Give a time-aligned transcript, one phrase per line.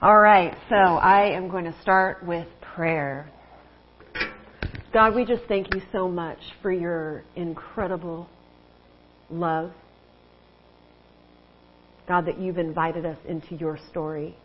[0.00, 3.28] All right, so I am going to start with prayer.
[4.92, 8.28] God, we just thank you so much for your incredible
[9.28, 9.72] love.
[12.06, 14.36] God, that you've invited us into your story.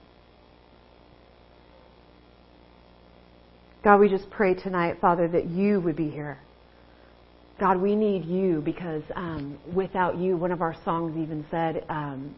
[3.83, 6.39] God, we just pray tonight, Father, that you would be here.
[7.59, 12.33] God, we need you because um, without you, one of our songs even said, um,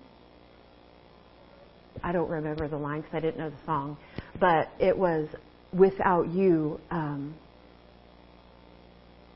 [2.06, 3.98] I don't remember the line because I didn't know the song,
[4.40, 5.28] but it was,
[5.74, 7.34] without you, um,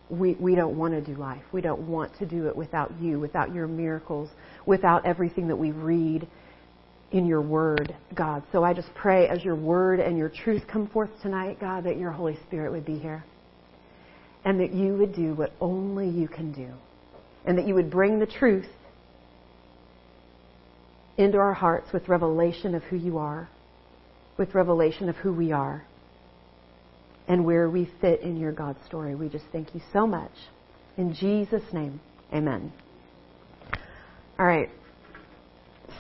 [0.08, 1.42] we, we don't want to do life.
[1.52, 4.30] We don't want to do it without you, without your miracles,
[4.68, 6.28] without everything that we read
[7.12, 8.44] in your word, God.
[8.52, 11.98] So I just pray as your word and your truth come forth tonight, God, that
[11.98, 13.24] your Holy Spirit would be here.
[14.46, 16.70] And that you would do what only you can do.
[17.46, 18.68] And that you would bring the truth
[21.20, 23.50] into our hearts with revelation of who you are,
[24.38, 25.84] with revelation of who we are,
[27.28, 29.16] and where we fit in your God story.
[29.16, 30.32] We just thank you so much.
[30.98, 32.00] In Jesus' name,
[32.34, 32.72] amen.
[34.40, 34.70] All right.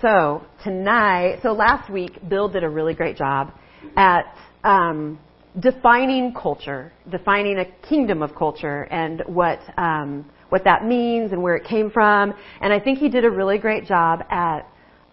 [0.01, 3.51] So tonight, so last week, Bill did a really great job
[3.97, 5.19] at um,
[5.59, 11.57] defining culture, defining a kingdom of culture, and what um, what that means and where
[11.57, 12.33] it came from.
[12.61, 14.61] And I think he did a really great job at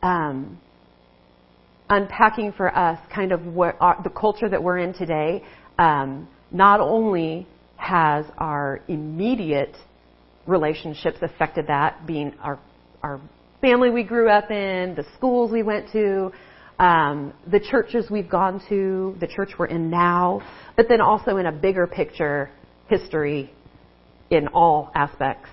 [0.06, 0.60] um,
[1.90, 5.42] unpacking for us kind of what our, the culture that we're in today.
[5.78, 9.76] Um, not only has our immediate
[10.46, 12.58] relationships affected that, being our
[13.02, 13.20] our
[13.60, 16.30] family we grew up in, the schools we went to,
[16.78, 20.40] um, the churches we've gone to, the church we're in now,
[20.76, 22.48] but then also in a bigger picture,
[22.88, 23.50] history
[24.30, 25.48] in all aspects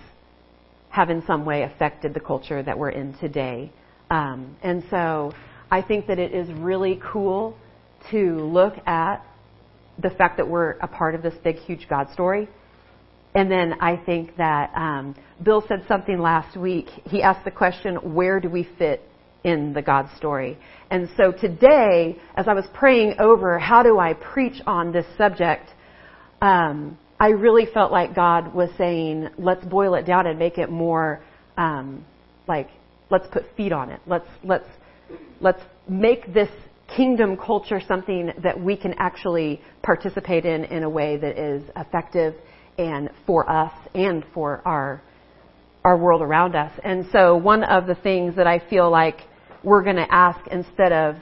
[0.89, 3.71] have in some way affected the culture that we're in today.
[4.13, 5.33] Um, and so
[5.71, 7.57] I think that it is really cool
[8.11, 9.25] to look at
[9.97, 12.47] the fact that we're a part of this big, huge God story
[13.35, 16.87] and then I think that um, Bill said something last week.
[17.05, 19.01] He asked the question, where do we fit
[19.43, 20.57] in the God story?
[20.91, 25.67] And so today, as I was praying over how do I preach on this subject,
[26.41, 30.69] um, I really felt like God was saying, let's boil it down and make it
[30.69, 31.23] more
[31.57, 32.05] um,
[32.47, 32.69] like,
[33.09, 33.99] let's put feet on it.
[34.05, 34.67] Let's, let's,
[35.41, 36.49] let's make this
[36.95, 42.35] kingdom culture something that we can actually participate in in a way that is effective
[42.77, 45.01] and for us and for our
[45.83, 46.71] our world around us.
[46.83, 49.17] And so one of the things that I feel like
[49.63, 51.15] we're going to ask instead of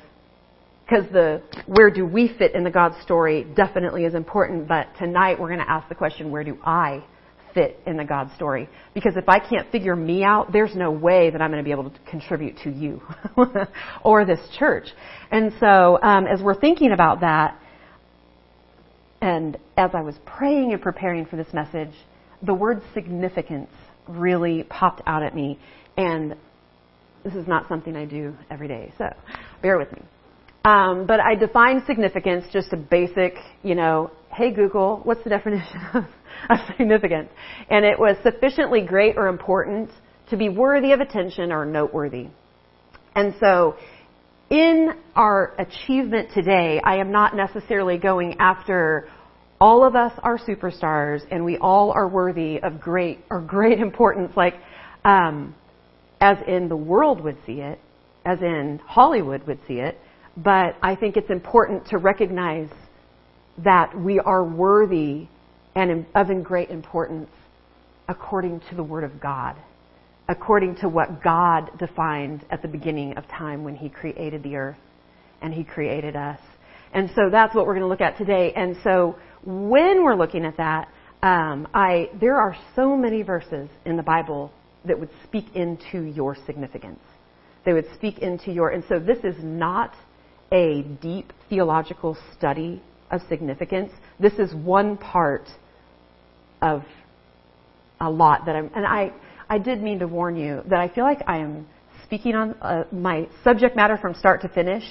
[0.83, 5.39] because the where do we fit in the God story definitely is important, but tonight
[5.39, 7.03] we're going to ask the question where do I
[7.53, 8.69] fit in the God story?
[8.93, 11.71] Because if I can't figure me out, there's no way that I'm going to be
[11.71, 13.01] able to contribute to you
[14.03, 14.87] or this church.
[15.31, 17.57] And so um, as we're thinking about that,
[19.21, 21.93] and as I was praying and preparing for this message,
[22.41, 23.69] the word significance
[24.07, 25.59] really popped out at me.
[25.97, 26.35] And
[27.23, 29.13] this is not something I do every day, so
[29.61, 30.01] bear with me.
[30.63, 33.33] Um, but I defined significance, just a basic,
[33.63, 36.03] you know, hey Google, what's the definition of,
[36.49, 37.29] of significance?
[37.69, 39.89] And it was sufficiently great or important
[40.29, 42.27] to be worthy of attention or noteworthy.
[43.15, 43.75] And so
[44.49, 49.09] in our achievement today, I am not necessarily going after
[49.59, 54.31] all of us are superstars and we all are worthy of great or great importance,
[54.35, 54.55] like
[55.05, 55.55] um,
[56.19, 57.79] as in the world would see it,
[58.25, 59.97] as in Hollywood would see it.
[60.37, 62.69] But I think it's important to recognize
[63.59, 65.27] that we are worthy
[65.75, 67.29] and of great importance
[68.07, 69.55] according to the Word of God
[70.31, 74.77] according to what God defined at the beginning of time when He created the earth
[75.41, 76.39] and He created us.
[76.93, 78.53] And so that's what we're going to look at today.
[78.55, 80.87] And so when we're looking at that,
[81.21, 84.53] um, I, there are so many verses in the Bible
[84.85, 87.01] that would speak into your significance.
[87.65, 89.93] They would speak into your, and so this is not
[90.51, 93.91] a deep theological study of significance.
[94.19, 95.47] This is one part
[96.61, 96.83] of
[97.99, 99.11] a lot that I'm, and I,
[99.49, 101.67] I did mean to warn you that I feel like I am
[102.03, 104.83] speaking on uh, my subject matter from start to finish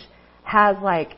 [0.45, 1.17] has like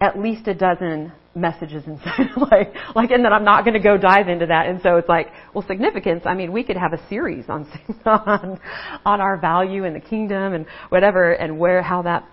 [0.00, 3.96] at least a dozen messages inside, like, like, and that I'm not going to go
[3.96, 4.66] dive into that.
[4.66, 6.22] And so it's like, well, significance.
[6.26, 7.66] I mean, we could have a series on
[8.04, 8.60] on
[9.04, 12.28] on our value in the kingdom and whatever, and where how that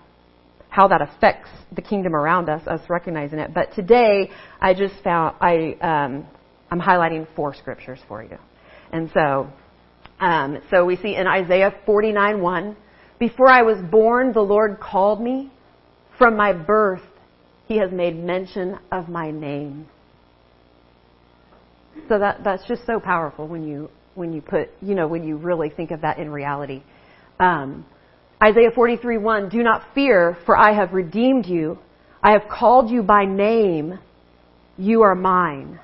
[0.70, 3.52] how that affects the kingdom around us, us recognizing it.
[3.52, 4.30] But today,
[4.60, 6.26] I just found I um,
[6.70, 8.38] I'm highlighting four scriptures for you,
[8.92, 9.48] and so
[10.20, 12.76] um, so we see in Isaiah 49:1,
[13.18, 15.50] before I was born, the Lord called me.
[16.18, 17.02] From my birth,
[17.66, 19.86] he has made mention of my name.
[22.08, 25.36] So that, that's just so powerful when you, when you put, you know, when you
[25.36, 26.82] really think of that in reality.
[27.38, 27.86] Um,
[28.42, 31.78] Isaiah 43 1, do not fear, for I have redeemed you.
[32.22, 33.98] I have called you by name.
[34.78, 35.78] You are mine.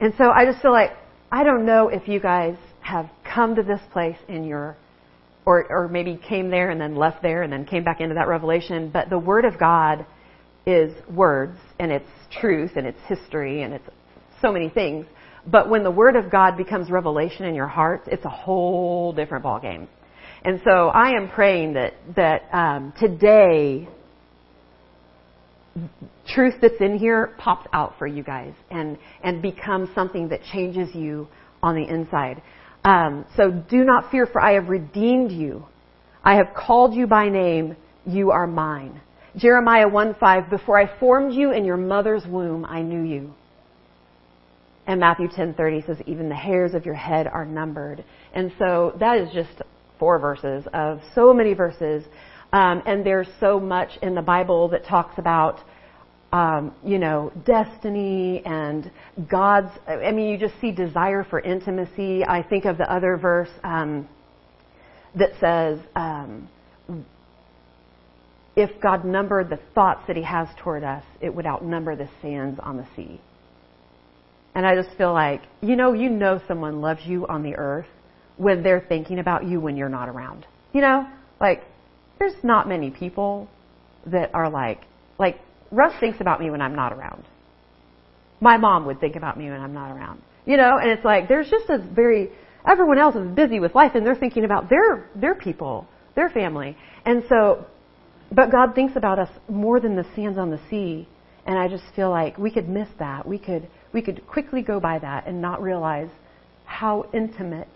[0.00, 0.90] And so I just feel like,
[1.30, 4.76] I don't know if you guys have come to this place in your,
[5.46, 8.26] or, or maybe came there and then left there and then came back into that
[8.26, 10.04] revelation, but the Word of God
[10.66, 13.88] is words and it's truth and it's history and it's
[14.42, 15.06] so many things.
[15.46, 19.44] But when the Word of God becomes revelation in your heart, it's a whole different
[19.44, 19.86] ballgame.
[20.44, 23.88] And so I am praying that that um, today
[26.34, 30.94] truth that's in here pops out for you guys and and becomes something that changes
[30.94, 31.28] you
[31.62, 32.42] on the inside.
[32.84, 35.66] Um, so do not fear, for I have redeemed you.
[36.24, 37.76] I have called you by name.
[38.06, 39.00] You are mine.
[39.36, 40.50] Jeremiah 1:5.
[40.50, 43.34] Before I formed you in your mother's womb, I knew you.
[44.86, 48.02] And Matthew 10:30 says, even the hairs of your head are numbered.
[48.32, 49.62] And so that is just
[50.00, 52.02] four verses of so many verses.
[52.52, 55.60] Um, and there's so much in the Bible that talks about,
[56.32, 58.90] um, you know, destiny and
[59.30, 59.70] God's.
[59.86, 62.24] I mean, you just see desire for intimacy.
[62.24, 64.08] I think of the other verse um,
[65.16, 66.48] that says, um,
[68.56, 72.58] if God numbered the thoughts that He has toward us, it would outnumber the sands
[72.60, 73.20] on the sea.
[74.56, 77.86] And I just feel like, you know, you know someone loves you on the earth
[78.40, 80.46] when they're thinking about you when you're not around.
[80.72, 81.06] You know,
[81.38, 81.62] like
[82.18, 83.48] there's not many people
[84.06, 84.80] that are like,
[85.18, 85.38] like
[85.70, 87.24] Russ thinks about me when I'm not around.
[88.40, 90.22] My mom would think about me when I'm not around.
[90.46, 92.30] You know, and it's like there's just a very
[92.66, 96.78] everyone else is busy with life and they're thinking about their their people, their family.
[97.04, 97.66] And so
[98.32, 101.06] but God thinks about us more than the sands on the sea.
[101.46, 103.28] And I just feel like we could miss that.
[103.28, 106.08] We could we could quickly go by that and not realize
[106.64, 107.68] how intimate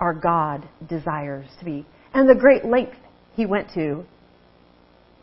[0.00, 2.96] our God desires to be and the great length
[3.36, 4.04] he went to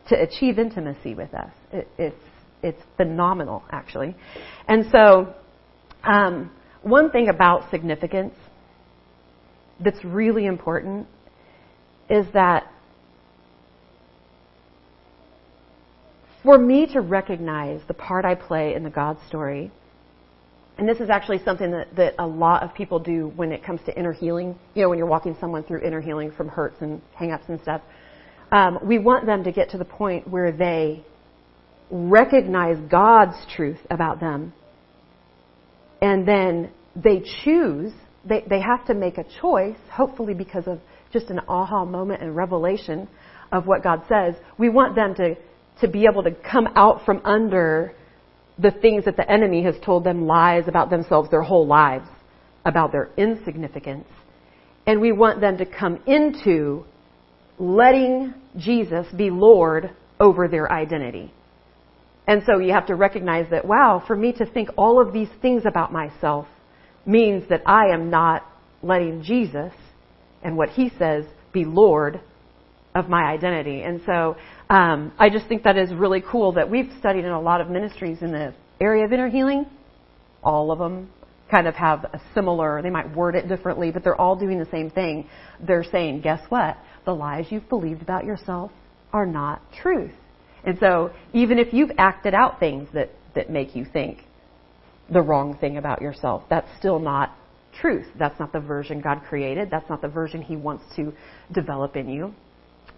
[0.10, 1.52] to achieve intimacy with us.
[1.74, 2.16] It, it's
[2.64, 4.16] it's phenomenal, actually.
[4.68, 5.34] And so,
[6.04, 6.52] um,
[6.82, 8.34] one thing about significance
[9.84, 11.08] that's really important
[12.10, 12.72] is that
[16.42, 19.72] for me to recognize the part I play in the God story
[20.78, 23.82] and this is actually something that, that a lot of people do when it comes
[23.86, 24.56] to inner healing.
[24.76, 27.82] You know, when you're walking someone through inner healing from hurts and hangups and stuff.
[28.52, 31.04] Um, we want them to get to the point where they
[31.90, 34.54] recognize God's truth about them.
[36.02, 37.92] And then they choose,
[38.24, 40.80] they, they have to make a choice, hopefully because of
[41.12, 43.08] just an aha moment and revelation
[43.52, 44.36] of what God says.
[44.58, 45.36] We want them to,
[45.82, 47.96] to be able to come out from under
[48.59, 52.07] the things that the enemy has told them lies about themselves their whole lives,
[52.65, 54.07] about their insignificance.
[54.86, 56.86] And we want them to come into
[57.59, 61.31] letting Jesus be Lord over their identity.
[62.27, 65.30] And so you have to recognize that, wow, for me to think all of these
[65.42, 66.48] things about myself
[67.06, 68.45] means that I am not
[68.83, 69.71] letting Jesus
[70.44, 72.19] and what he says be Lord
[72.94, 73.81] of my identity.
[73.81, 74.36] And so
[74.69, 77.69] um, I just think that is really cool that we've studied in a lot of
[77.69, 79.66] ministries in the area of inner healing.
[80.44, 81.09] All of them
[81.50, 84.69] kind of have a similar, they might word it differently, but they're all doing the
[84.69, 85.30] same thing.
[85.66, 86.78] They're saying, guess what?
[87.06, 88.71] The lies you've believed about yourself
[89.14, 90.12] are not truth.
[90.66, 94.19] And so even if you've acted out things that, that make you think
[95.12, 97.33] the wrong thing about yourself, that's still not
[97.80, 98.07] truth.
[98.19, 99.69] That's not the version God created.
[99.71, 101.14] That's not the version He wants to
[101.54, 102.33] develop in you.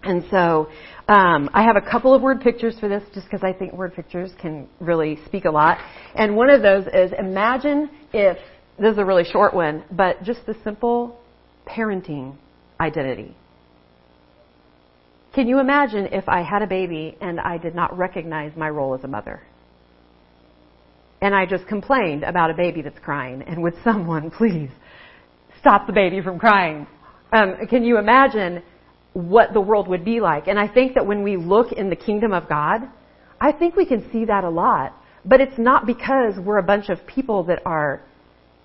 [0.03, 0.69] And so
[1.07, 3.93] um, I have a couple of word pictures for this just because I think word
[3.93, 5.77] pictures can really speak a lot.
[6.15, 8.37] And one of those is imagine if,
[8.79, 11.19] this is a really short one, but just the simple
[11.67, 12.35] parenting
[12.79, 13.35] identity.
[15.33, 18.95] Can you imagine if I had a baby and I did not recognize my role
[18.95, 19.41] as a mother?
[21.21, 24.69] And I just complained about a baby that's crying, and would someone please
[25.59, 26.87] stop the baby from crying?
[27.31, 28.63] Um, can you imagine
[29.27, 30.47] what the world would be like.
[30.47, 32.81] And I think that when we look in the kingdom of God,
[33.41, 34.93] I think we can see that a lot.
[35.25, 38.01] But it's not because we're a bunch of people that are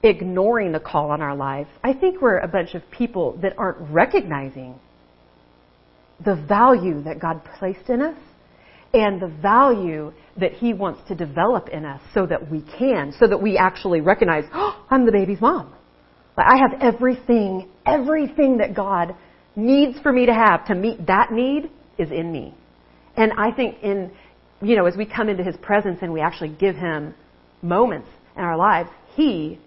[0.03, 1.69] ignoring the call on our lives.
[1.83, 4.79] I think we're a bunch of people that aren't recognizing
[6.25, 8.19] the value that God placed in us
[8.93, 13.27] and the value that He wants to develop in us so that we can, so
[13.27, 15.73] that we actually recognize, oh, I'm the baby's mom.
[16.37, 19.15] I have everything, everything that God
[19.57, 22.55] needs for me to have to meet that need is in me.
[23.17, 24.11] And I think in,
[24.61, 27.15] you know, as we come into his presence and we actually give him
[27.63, 29.59] moments in our lives, he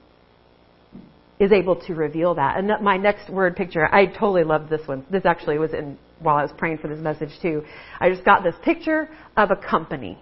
[1.40, 2.58] is able to reveal that.
[2.58, 5.06] And my next word picture, I totally loved this one.
[5.10, 7.64] This actually was in while I was praying for this message too.
[8.00, 10.18] I just got this picture of a company.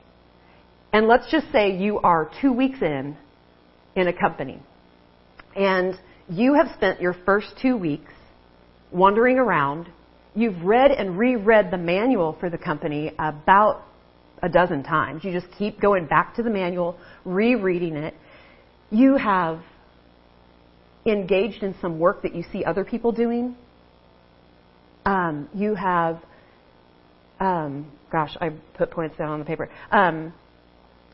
[0.91, 3.17] And let's just say you are two weeks in
[3.95, 4.59] in a company.
[5.55, 8.11] And you have spent your first two weeks
[8.95, 9.87] wandering around.
[10.33, 13.83] You've read and reread the manual for the company about
[14.41, 15.23] a dozen times.
[15.23, 18.13] You just keep going back to the manual, rereading it.
[18.91, 19.61] You have
[21.05, 23.55] engaged in some work that you see other people doing.
[25.05, 26.21] Um, you have,
[27.39, 29.69] um, gosh, I put points down on the paper.
[29.91, 30.33] Um,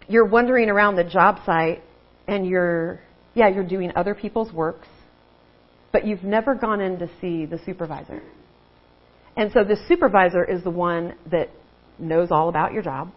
[0.08, 1.84] you're wandering around the job site
[2.28, 3.00] and you're,
[3.34, 4.88] yeah, you're doing other people's works,
[5.92, 8.22] but you've never gone in to see the supervisor.
[9.36, 11.50] And so the supervisor is the one that
[12.00, 13.12] knows all about your job.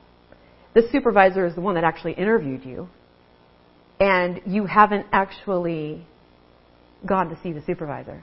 [0.75, 2.89] The supervisor is the one that actually interviewed you.
[4.01, 6.07] And you haven't actually
[7.07, 8.23] gone to see the supervisor.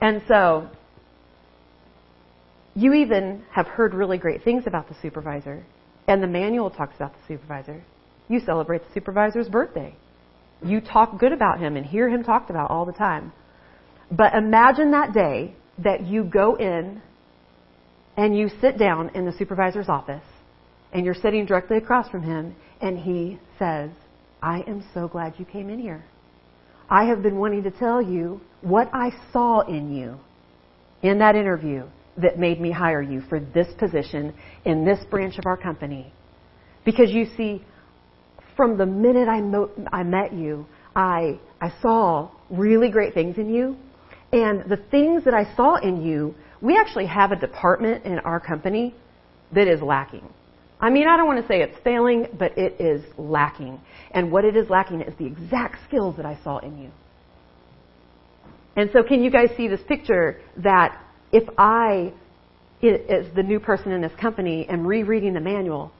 [0.00, 0.68] And so
[2.74, 5.64] you even have heard really great things about the supervisor,
[6.08, 7.84] and the manual talks about the supervisor.
[8.28, 9.94] You celebrate the supervisor's birthday.
[10.64, 13.32] You talk good about him and hear him talked about all the time.
[14.16, 17.00] But imagine that day that you go in
[18.16, 20.22] and you sit down in the supervisor's office
[20.92, 23.90] and you're sitting directly across from him and he says,
[24.42, 26.04] I am so glad you came in here.
[26.88, 30.18] I have been wanting to tell you what I saw in you
[31.02, 31.84] in that interview
[32.18, 34.32] that made me hire you for this position
[34.64, 36.12] in this branch of our company.
[36.84, 37.64] Because you see,
[38.56, 43.52] from the minute I, mo- I met you, I, I saw really great things in
[43.52, 43.76] you.
[44.34, 48.40] And the things that I saw in you, we actually have a department in our
[48.40, 48.92] company
[49.52, 50.28] that is lacking.
[50.80, 53.80] I mean, I don't want to say it's failing, but it is lacking.
[54.10, 56.90] And what it is lacking is the exact skills that I saw in you.
[58.74, 61.00] And so, can you guys see this picture that
[61.30, 62.12] if I,
[62.82, 65.92] as the new person in this company, am rereading the manual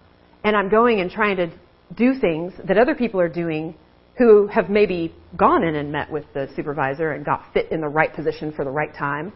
[0.43, 1.53] and I'm going and trying to
[1.97, 3.77] do things that other people are doing
[4.17, 7.89] who have maybe gone in and met with the supervisor and got fit in the
[7.89, 9.33] right position for the right time,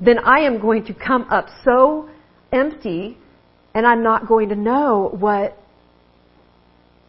[0.00, 2.08] then I am going to come up so
[2.52, 3.16] empty
[3.74, 5.56] and I'm not going to know what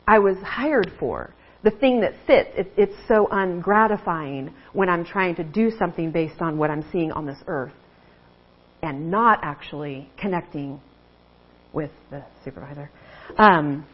[0.08, 1.34] I was hired for.
[1.63, 6.42] The thing that fits, it, it's so ungratifying when I'm trying to do something based
[6.42, 7.74] on what I'm seeing on this earth
[8.82, 10.80] and not actually connecting
[11.74, 12.89] with the supervisor.
[13.38, 13.86] Um,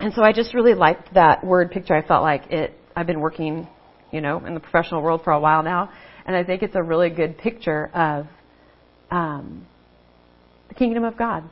[0.00, 1.94] and so I just really liked that word picture.
[1.94, 3.68] I felt like it, I've been working,
[4.12, 5.90] you know, in the professional world for a while now,
[6.26, 8.26] and I think it's a really good picture of
[9.10, 9.66] um,
[10.68, 11.48] the kingdom of God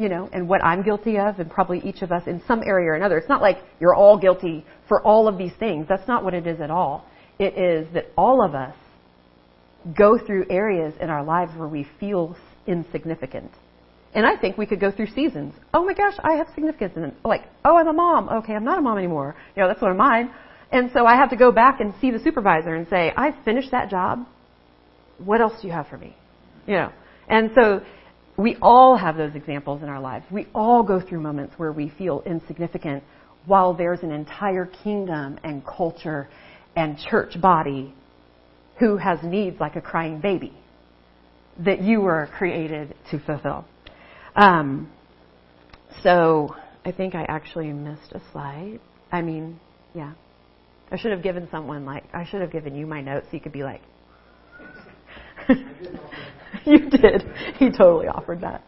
[0.00, 2.88] you know, and what I'm guilty of, and probably each of us in some area
[2.88, 3.18] or another.
[3.18, 5.84] It's not like you're all guilty for all of these things.
[5.90, 7.04] That's not what it is at all.
[7.38, 8.74] It is that all of us
[9.94, 12.34] go through areas in our lives where we feel
[12.66, 13.50] insignificant.
[14.14, 15.54] And I think we could go through seasons.
[15.72, 16.92] Oh my gosh, I have significance.
[16.96, 18.28] And like, oh, I'm a mom.
[18.28, 19.36] Okay, I'm not a mom anymore.
[19.54, 20.30] You know, that's one of mine.
[20.72, 23.70] And so I have to go back and see the supervisor and say, I finished
[23.70, 24.26] that job.
[25.18, 26.16] What else do you have for me?
[26.66, 26.92] You know.
[27.28, 27.82] And so
[28.36, 30.24] we all have those examples in our lives.
[30.30, 33.04] We all go through moments where we feel insignificant
[33.46, 36.28] while there's an entire kingdom and culture
[36.76, 37.94] and church body
[38.78, 40.52] who has needs like a crying baby
[41.58, 43.64] that you were created to fulfill.
[44.36, 44.90] Um,
[46.02, 48.80] so I think I actually missed a slide.
[49.12, 49.60] I mean,
[49.94, 50.12] yeah.
[50.92, 53.40] I should have given someone like I should have given you my notes so you
[53.40, 53.82] could be like
[56.64, 57.22] you did.
[57.56, 58.62] He totally offered that.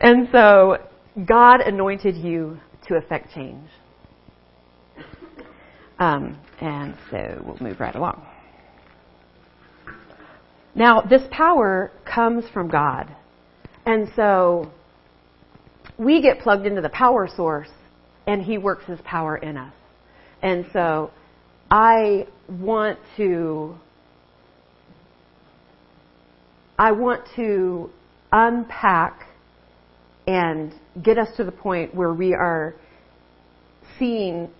[0.00, 0.78] And so
[1.26, 2.58] God anointed you
[2.88, 3.68] to effect change.
[5.98, 8.26] Um, and so we'll move right along.
[10.74, 13.14] Now, this power comes from God.
[13.90, 14.70] And so
[15.98, 17.70] we get plugged into the power source,
[18.24, 19.74] and He works His power in us.
[20.42, 21.10] And so
[21.72, 23.74] I want to
[26.78, 27.90] I want to
[28.30, 29.26] unpack
[30.28, 32.76] and get us to the point where we are
[33.98, 34.50] seeing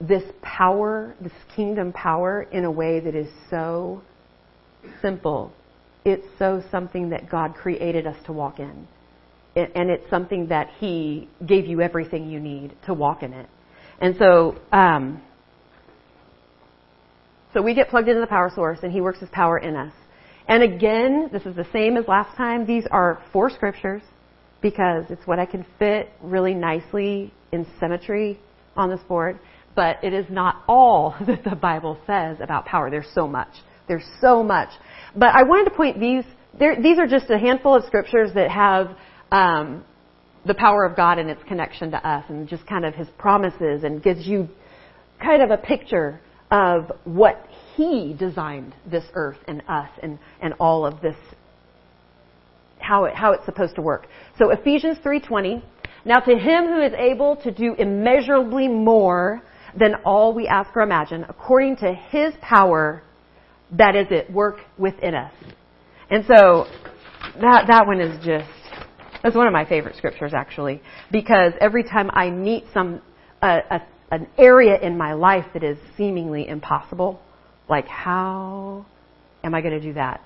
[0.00, 4.00] this power, this kingdom power, in a way that is so
[5.00, 5.52] simple.
[6.04, 8.88] It's so something that God created us to walk in.
[9.54, 13.48] and it's something that He gave you everything you need to walk in it.
[14.00, 15.22] And so, um,
[17.52, 19.92] so we get plugged into the power source, and He works His power in us.
[20.48, 22.66] And again, this is the same as last time.
[22.66, 24.02] These are four scriptures
[24.60, 28.40] because it's what I can fit really nicely in symmetry
[28.76, 29.38] on this board,
[29.74, 32.90] but it is not all that the Bible says about power.
[32.90, 33.52] There's so much.
[33.88, 34.70] There's so much.
[35.14, 36.24] But I wanted to point these,
[36.58, 38.96] these are just a handful of scriptures that have
[39.30, 39.84] um,
[40.46, 43.84] the power of God and its connection to us and just kind of his promises
[43.84, 44.48] and gives you
[45.22, 46.20] kind of a picture
[46.50, 47.46] of what
[47.76, 51.16] he designed this earth and us and, and all of this
[52.82, 54.06] how it, how it's supposed to work.
[54.38, 55.62] So Ephesians 3:20,
[56.04, 59.42] now to him who is able to do immeasurably more
[59.78, 63.02] than all we ask or imagine, according to his power
[63.76, 65.32] that is at work within us.
[66.10, 66.66] And so
[67.40, 68.48] that that one is just
[69.22, 73.00] that's one of my favorite scriptures actually because every time I meet some
[73.40, 77.20] a, a, an area in my life that is seemingly impossible,
[77.68, 78.84] like how
[79.42, 80.20] am I going to do that?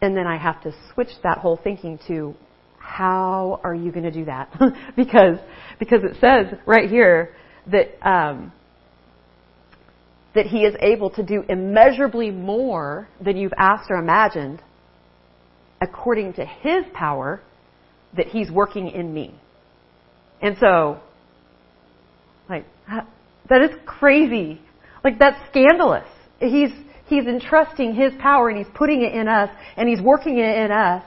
[0.00, 2.34] And then I have to switch that whole thinking to
[2.78, 4.52] how are you going to do that?
[4.96, 5.38] because
[5.78, 7.34] because it says right here
[7.72, 8.52] that um,
[10.34, 14.62] that He is able to do immeasurably more than you've asked or imagined,
[15.80, 17.40] according to His power
[18.16, 19.34] that He's working in me.
[20.42, 21.00] And so,
[22.48, 22.66] like
[23.48, 24.60] that is crazy.
[25.02, 26.06] Like that's scandalous.
[26.38, 26.70] He's
[27.06, 30.72] He's entrusting His power and He's putting it in us and He's working it in
[30.72, 31.04] us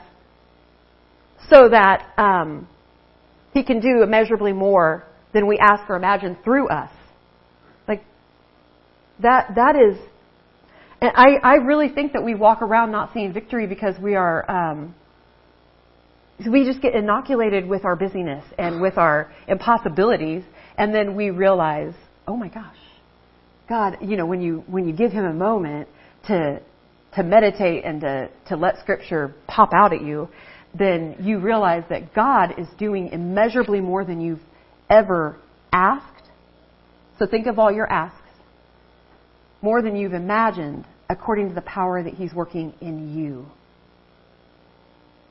[1.50, 2.68] so that um,
[3.54, 6.90] He can do immeasurably more than we ask or imagine through us.
[9.22, 9.98] That, that is,
[11.02, 14.50] and I, I really think that we walk around not seeing victory because we are,
[14.50, 14.96] um,
[16.50, 20.44] we just get inoculated with our busyness and with our impossibilities,
[20.78, 21.94] and then we realize,
[22.28, 22.78] oh my gosh,
[23.68, 25.88] God, you know, when you when you give Him a moment
[26.28, 26.62] to
[27.16, 30.30] to meditate and to to let Scripture pop out at you,
[30.78, 34.44] then you realize that God is doing immeasurably more than you've
[34.90, 35.38] ever
[35.74, 36.30] asked.
[37.20, 38.22] So think of all your asks,
[39.62, 43.46] more than you've imagined, according to the power that He's working in you.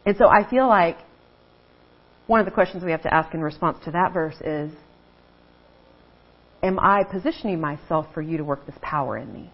[0.04, 0.98] And so I feel like
[2.26, 4.72] one of the questions we have to ask in response to that verse is
[6.62, 9.50] am I positioning myself for you to work this power in me?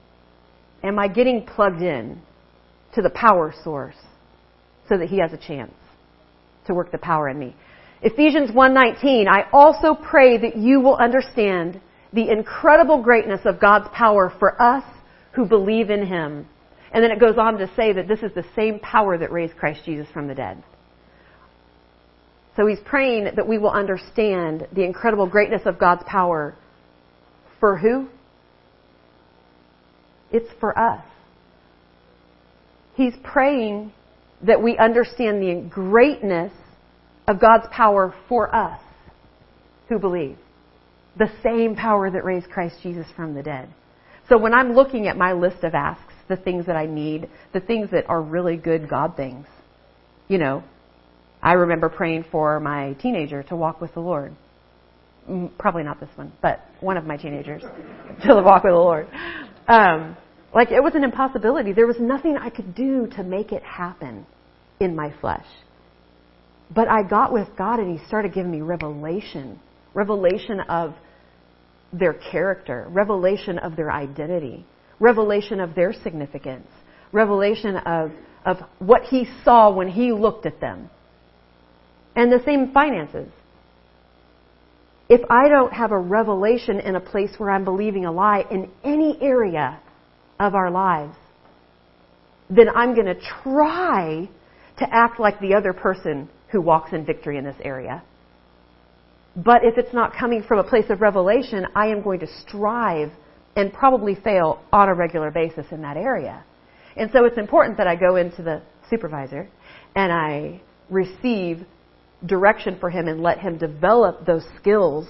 [0.83, 2.21] Am I getting plugged in
[2.95, 3.97] to the power source
[4.89, 5.75] so that he has a chance
[6.67, 7.55] to work the power in me?
[8.03, 11.81] Ephesians 1:19 I also pray that you will understand
[12.13, 14.85] the incredible greatness of God's power for us
[15.33, 16.47] who believe in him.
[16.93, 19.57] And then it goes on to say that this is the same power that raised
[19.57, 20.63] Christ Jesus from the dead.
[22.57, 26.55] So he's praying that we will understand the incredible greatness of God's power
[27.61, 28.09] for who?
[30.31, 31.05] It's for us.
[32.95, 33.93] He's praying
[34.43, 36.53] that we understand the greatness
[37.27, 38.81] of God's power for us
[39.89, 40.37] who believe.
[41.19, 43.69] The same power that raised Christ Jesus from the dead.
[44.29, 47.61] So when I'm looking at my list of asks, the things that I need, the
[47.61, 49.47] things that are really good God things,
[50.29, 50.63] you know,
[51.43, 54.35] I remember praying for my teenager to walk with the Lord
[55.59, 57.63] probably not this one, but one of my teenagers
[58.27, 59.09] to walk with the Lord.
[59.69, 60.17] Um,
[60.55, 61.73] like it was an impossibility.
[61.73, 64.27] There was nothing I could do to make it happen
[64.81, 65.47] in my flesh.
[66.75, 69.61] But I got with God and He started giving me revelation,
[69.95, 70.95] revelation of
[71.93, 74.65] their character, revelation of their identity,
[74.99, 76.69] revelation of their significance,
[77.13, 78.13] revelation of,
[78.45, 80.89] of what He saw when He looked at them.
[82.15, 83.29] And the same finances
[85.13, 88.71] if I don't have a revelation in a place where I'm believing a lie in
[88.83, 89.79] any area
[90.41, 91.15] of our lives,
[92.49, 94.27] then I'm going to try
[94.79, 98.03] to act like the other person who walks in victory in this area.
[99.37, 103.11] But if it's not coming from a place of revelation, I am going to strive
[103.57, 106.45] and probably fail on a regular basis in that area.
[106.97, 109.49] And so it's important that I go into the supervisor
[109.95, 111.65] and I receive
[112.27, 115.09] direction for him and let him develop those skills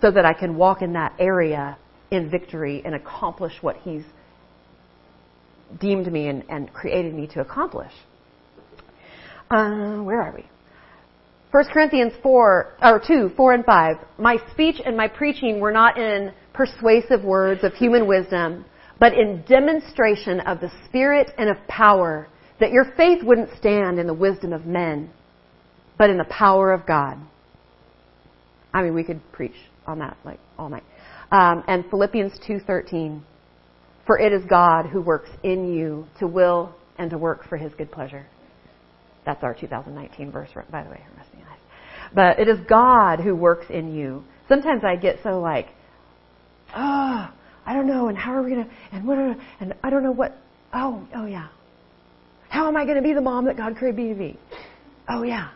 [0.00, 1.76] so that I can walk in that area
[2.10, 4.04] in victory and accomplish what he's
[5.80, 7.92] deemed me and, and created me to accomplish.
[9.50, 10.46] Uh, where are we?
[11.50, 13.96] 1 Corinthians 4, or 2, 4 and 5.
[14.18, 18.66] My speech and my preaching were not in persuasive words of human wisdom,
[19.00, 22.28] but in demonstration of the Spirit and of power,
[22.60, 25.10] that your faith wouldn't stand in the wisdom of men,
[25.96, 27.16] but in the power of God.
[28.74, 29.56] I mean, we could preach
[29.86, 30.84] on that like all night.
[31.32, 33.22] Um, and Philippians 2:13,
[34.06, 37.72] for it is God who works in you to will and to work for His
[37.74, 38.26] good pleasure.
[39.28, 41.02] That's our 2019 verse, by the way.
[42.14, 44.24] But it is God who works in you.
[44.48, 45.68] Sometimes I get so like,
[46.74, 47.30] oh,
[47.66, 50.12] I don't know, and how are we gonna, and what, are, and I don't know
[50.12, 50.34] what.
[50.72, 51.48] Oh, oh yeah.
[52.48, 54.38] How am I going to be the mom that God created me to be?
[55.10, 55.50] Oh yeah.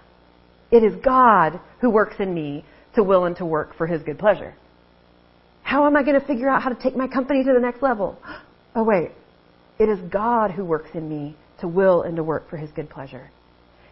[0.70, 4.18] It is God who works in me to will and to work for His good
[4.18, 4.52] pleasure.
[5.62, 7.82] How am I going to figure out how to take my company to the next
[7.82, 8.18] level?
[8.74, 9.12] Oh wait.
[9.78, 12.88] It is God who works in me to will and to work for His good
[12.88, 13.30] pleasure.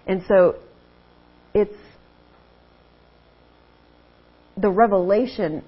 [0.07, 0.57] And so
[1.55, 1.77] it's
[4.57, 5.63] the revelation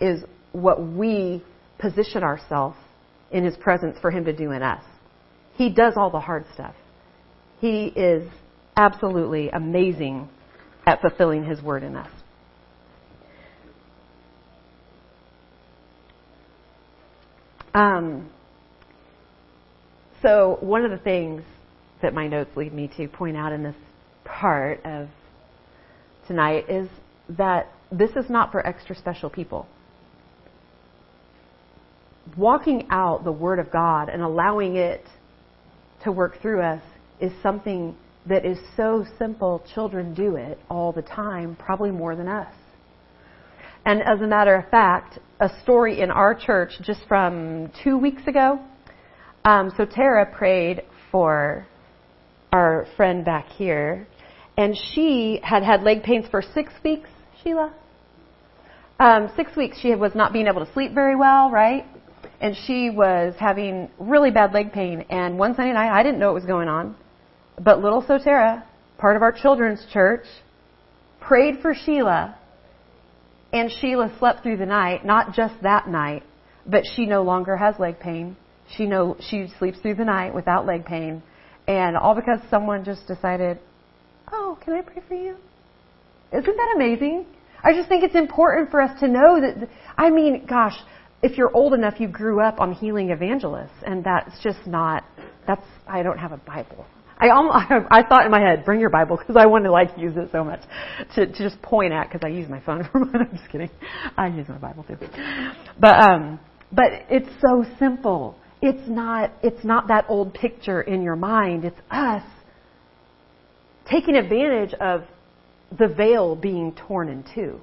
[0.00, 0.22] is
[0.52, 1.42] what we
[1.78, 2.76] position ourselves
[3.30, 4.84] in His presence for Him to do in us.
[5.54, 6.74] He does all the hard stuff.
[7.60, 8.28] He is
[8.76, 10.28] absolutely amazing
[10.86, 12.10] at fulfilling His word in us.
[17.74, 18.30] Um,
[20.22, 21.42] so, one of the things
[22.02, 23.74] that my notes lead me to point out in this
[24.24, 25.08] part of
[26.26, 26.88] tonight is
[27.30, 29.66] that this is not for extra special people.
[32.36, 35.04] Walking out the Word of God and allowing it
[36.04, 36.82] to work through us
[37.20, 37.96] is something
[38.28, 39.62] that is so simple.
[39.74, 42.52] Children do it all the time, probably more than us.
[43.84, 48.26] And as a matter of fact, a story in our church just from two weeks
[48.26, 48.58] ago.
[49.44, 50.82] Um, so Tara prayed
[51.12, 51.66] for
[52.56, 54.06] our friend back here,
[54.56, 57.10] and she had had leg pains for six weeks.
[57.42, 57.74] Sheila,
[58.98, 61.84] um, six weeks she was not being able to sleep very well, right?
[62.40, 65.04] And she was having really bad leg pain.
[65.10, 66.96] And one Sunday night, I didn't know what was going on,
[67.62, 68.64] but little Sotera,
[68.96, 70.24] part of our children's church,
[71.20, 72.38] prayed for Sheila
[73.52, 76.22] and Sheila slept through the night, not just that night,
[76.66, 78.36] but she no longer has leg pain.
[78.76, 81.22] She no she sleeps through the night without leg pain,
[81.66, 83.58] and all because someone just decided,
[84.32, 85.36] "Oh, can I pray for you?"
[86.32, 87.26] Isn't that amazing?
[87.62, 89.68] I just think it's important for us to know that.
[89.96, 90.76] I mean, gosh,
[91.22, 95.04] if you're old enough, you grew up on healing evangelists, and that's just not.
[95.46, 96.86] That's I don't have a Bible.
[97.18, 97.56] I almost,
[97.90, 100.28] I thought in my head, bring your Bible because I want to like use it
[100.32, 100.60] so much
[101.14, 103.28] to, to just point at because I use my phone for mine.
[103.30, 103.70] I'm just kidding.
[104.16, 104.96] I use my Bible too.
[105.80, 106.40] But um,
[106.72, 108.36] but it's so simple.
[108.68, 111.64] It's not it's not that old picture in your mind.
[111.64, 112.24] It's us
[113.88, 115.04] taking advantage of
[115.78, 117.60] the veil being torn in two.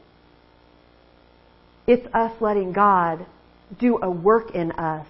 [1.87, 3.25] It's us letting God
[3.77, 5.05] do a work in us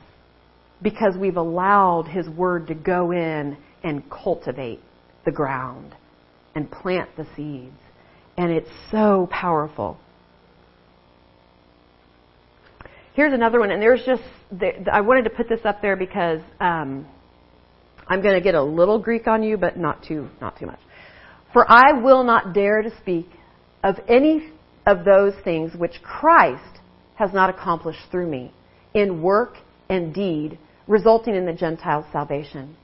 [0.82, 4.79] because we've allowed His Word to go in and cultivate
[5.25, 5.95] the ground
[6.56, 7.77] and plant the seeds.
[8.36, 9.99] And it's so powerful.
[13.13, 14.23] Here's another one, and there's just,
[14.91, 17.06] I wanted to put this up there because um,
[18.08, 20.80] I'm going to get a little Greek on you, but not too, not too much.
[21.52, 23.30] For I will not dare to speak
[23.84, 24.49] of any
[24.88, 26.80] of those things which Christ
[27.15, 28.52] has not accomplished through me
[28.93, 29.58] in work
[29.89, 32.76] and deed, resulting in the Gentiles' salvation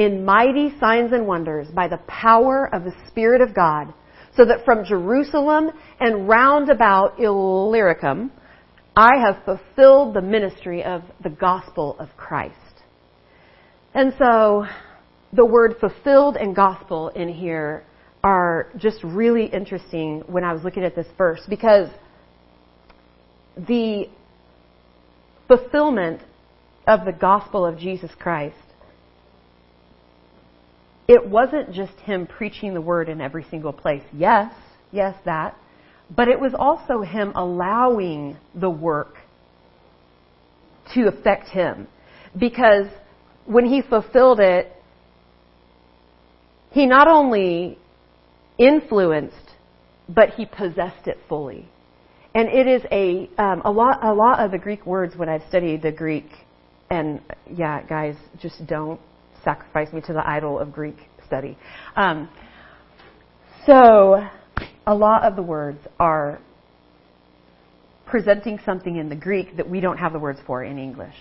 [0.00, 3.92] in mighty signs and wonders by the power of the Spirit of God,
[4.34, 8.30] so that from Jerusalem and round about Illyricum,
[8.96, 12.56] I have fulfilled the ministry of the gospel of Christ.
[13.94, 14.66] And so,
[15.32, 17.84] the word fulfilled and gospel in here
[18.22, 21.88] are just really interesting when I was looking at this verse because
[23.56, 24.08] the
[25.48, 26.20] fulfillment
[26.86, 28.56] of the gospel of Jesus Christ
[31.10, 34.04] it wasn't just him preaching the word in every single place.
[34.12, 34.54] Yes,
[34.92, 35.56] yes, that.
[36.14, 39.16] But it was also him allowing the work
[40.94, 41.86] to affect him.
[42.38, 42.86] Because
[43.46, 44.72] when he fulfilled it,
[46.70, 47.78] he not only
[48.58, 49.34] influenced,
[50.08, 51.68] but he possessed it fully.
[52.34, 55.42] And it is a um, a lot a lot of the Greek words when I've
[55.48, 56.26] studied the Greek,
[56.88, 57.20] and
[57.52, 59.00] yeah, guys, just don't
[59.42, 60.96] sacrifice me to the idol of Greek
[61.26, 61.58] study.
[61.96, 62.28] Um,
[63.66, 64.24] so,
[64.86, 66.40] a lot of the words are
[68.06, 71.14] presenting something in the Greek that we don't have the words for in English.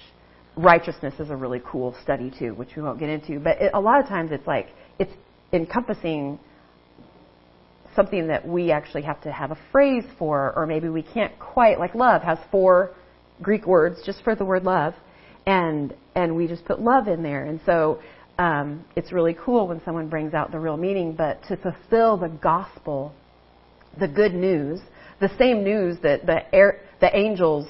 [0.55, 3.39] Righteousness is a really cool study too, which we won't get into.
[3.39, 5.13] But it, a lot of times it's like it's
[5.53, 6.39] encompassing
[7.95, 11.79] something that we actually have to have a phrase for, or maybe we can't quite.
[11.79, 12.91] Like love has four
[13.41, 14.95] Greek words just for the word love,
[15.45, 17.45] and and we just put love in there.
[17.45, 18.01] And so
[18.39, 22.29] um, it's really cool when someone brings out the real meaning, but to fulfill the
[22.29, 23.13] gospel,
[23.97, 24.79] the good news,
[25.19, 27.67] the same news that the, air, the angels,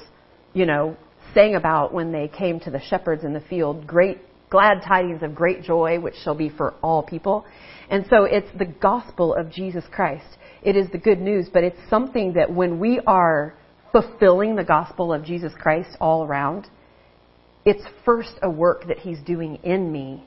[0.52, 0.96] you know,
[1.34, 4.18] sang about when they came to the shepherds in the field, great
[4.50, 7.46] glad tidings of great joy, which shall be for all people.
[7.88, 10.26] And so it's the gospel of Jesus Christ.
[10.62, 13.54] It is the good news, but it's something that when we are
[13.92, 16.66] fulfilling the gospel of Jesus Christ all around,
[17.64, 20.24] it's first a work that He's doing in me,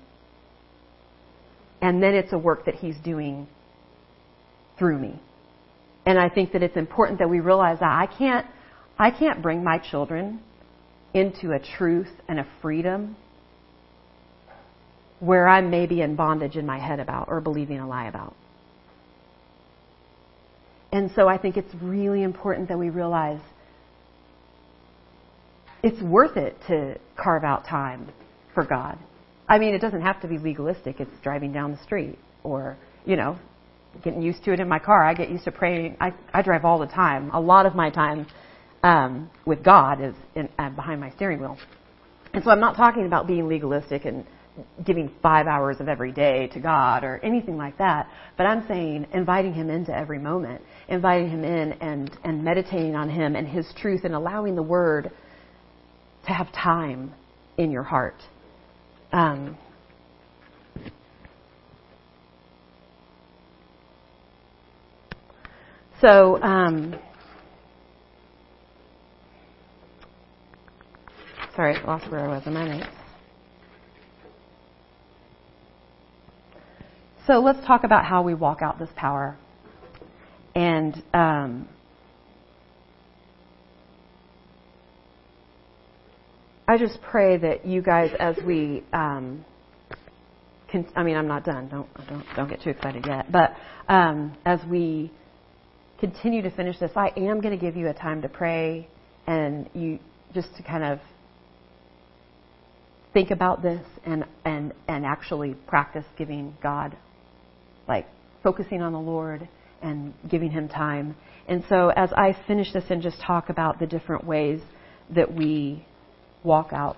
[1.81, 3.47] and then it's a work that He's doing
[4.79, 5.21] through me.
[6.05, 8.45] And I think that it's important that we realize that I can't,
[8.97, 10.41] I can't bring my children
[11.13, 13.15] into a truth and a freedom
[15.19, 18.35] where I may be in bondage in my head about or believing a lie about.
[20.91, 23.39] And so I think it's really important that we realize
[25.81, 28.11] it's worth it to carve out time
[28.53, 28.97] for God.
[29.47, 30.99] I mean, it doesn't have to be legalistic.
[30.99, 33.37] It's driving down the street or, you know,
[34.03, 35.03] getting used to it in my car.
[35.05, 35.97] I get used to praying.
[35.99, 37.29] I, I drive all the time.
[37.31, 38.27] A lot of my time
[38.83, 41.57] um, with God is in, uh, behind my steering wheel.
[42.33, 44.25] And so I'm not talking about being legalistic and
[44.85, 48.07] giving five hours of every day to God or anything like that.
[48.37, 53.09] But I'm saying inviting Him into every moment, inviting Him in and, and meditating on
[53.09, 55.11] Him and His truth and allowing the Word
[56.25, 57.13] to have time
[57.57, 58.15] in your heart.
[59.11, 59.57] Um,
[66.03, 66.99] so, um,
[71.55, 72.89] sorry, I lost where I was in my notes.
[77.25, 79.37] So let's talk about how we walk out this power.
[80.55, 81.69] And um,
[86.67, 89.45] I just pray that you guys, as we, um,
[90.69, 91.69] can, I mean, I'm not done.
[91.69, 93.31] Don't don't don't get too excited yet.
[93.31, 93.53] But
[93.87, 95.09] um, as we
[95.99, 98.87] continue to finish this, I am going to give you a time to pray
[99.27, 99.99] and you
[100.33, 100.99] just to kind of
[103.13, 106.97] think about this and and and actually practice giving God,
[107.87, 108.07] like
[108.41, 109.47] focusing on the Lord
[109.81, 111.15] and giving Him time.
[111.47, 114.61] And so, as I finish this and just talk about the different ways
[115.11, 115.85] that we
[116.43, 116.97] walk out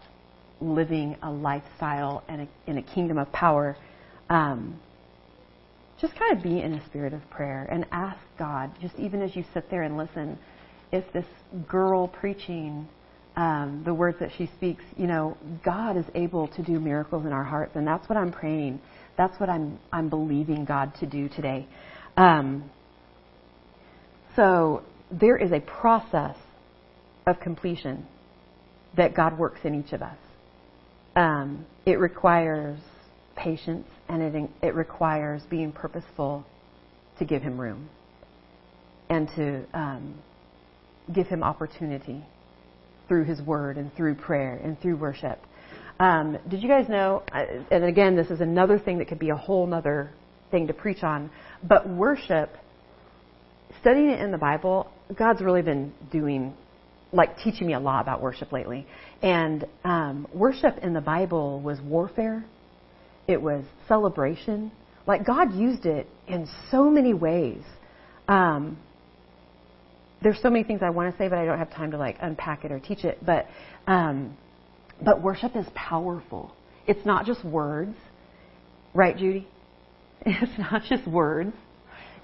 [0.61, 3.75] living a lifestyle and a, in a kingdom of power,
[4.29, 4.79] um,
[6.05, 9.35] just kind of be in a spirit of prayer and ask God, just even as
[9.35, 10.37] you sit there and listen,
[10.91, 11.25] if this
[11.67, 12.87] girl preaching
[13.35, 17.33] um, the words that she speaks, you know, God is able to do miracles in
[17.33, 18.79] our hearts, and that's what I'm praying.
[19.17, 21.67] That's what I'm I'm believing God to do today.
[22.17, 22.69] Um,
[24.35, 26.35] so there is a process
[27.25, 28.05] of completion
[28.95, 30.17] that God works in each of us.
[31.15, 32.79] Um, it requires
[33.35, 36.45] patience and it, it requires being purposeful
[37.19, 37.89] to give Him room
[39.09, 40.15] and to um,
[41.13, 42.23] give Him opportunity
[43.07, 45.39] through His Word and through prayer and through worship.
[45.99, 47.23] Um, did you guys know?
[47.31, 50.11] Uh, and again, this is another thing that could be a whole other
[50.51, 51.29] thing to preach on.
[51.63, 52.49] But worship,
[53.81, 56.53] studying it in the Bible, God's really been doing
[57.13, 58.85] like teaching me a lot about worship lately.
[59.21, 62.43] And um, worship in the Bible was warfare.
[63.27, 64.71] It was celebration.
[65.07, 67.61] Like God used it in so many ways.
[68.27, 68.77] Um,
[70.21, 72.17] there's so many things I want to say, but I don't have time to like
[72.21, 73.23] unpack it or teach it.
[73.23, 73.47] But
[73.87, 74.35] um,
[75.03, 76.51] but worship is powerful.
[76.87, 77.95] It's not just words,
[78.93, 79.47] right, Judy?
[80.27, 81.53] It's not just words.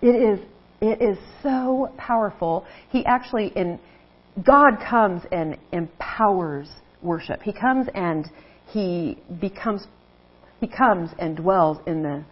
[0.02, 0.40] It is
[0.82, 2.66] it is so powerful.
[2.90, 3.80] He actually in
[4.44, 6.68] God comes and empowers
[7.04, 7.42] worship.
[7.42, 8.28] He comes and
[8.68, 9.86] he becomes
[10.62, 12.24] he comes and dwells in the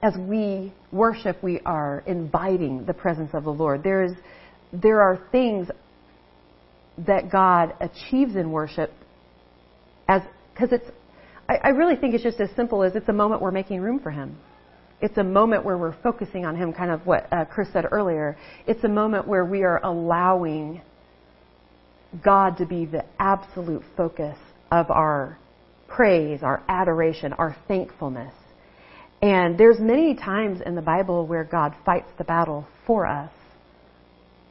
[0.00, 3.82] as we worship we are inviting the presence of the Lord.
[3.82, 4.12] There is
[4.72, 5.68] there are things
[6.98, 8.92] that God achieves in worship
[10.08, 10.22] as
[10.54, 10.88] because it's
[11.48, 13.98] I, I really think it's just as simple as it's a moment we're making room
[13.98, 14.38] for him.
[15.00, 18.36] It's a moment where we're focusing on him, kind of what uh, Chris said earlier.
[18.66, 20.80] It's a moment where we are allowing
[22.24, 24.36] God to be the absolute focus
[24.70, 25.38] of our
[25.88, 28.32] praise, our adoration, our thankfulness.
[29.20, 33.32] And there's many times in the Bible where God fights the battle for us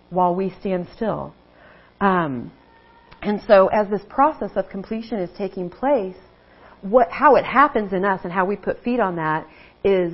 [0.10, 1.34] while we stand still.
[2.02, 2.52] Um,
[3.22, 6.16] and so as this process of completion is taking place,
[6.82, 9.48] what, how it happens in us and how we put feet on that
[9.84, 10.14] is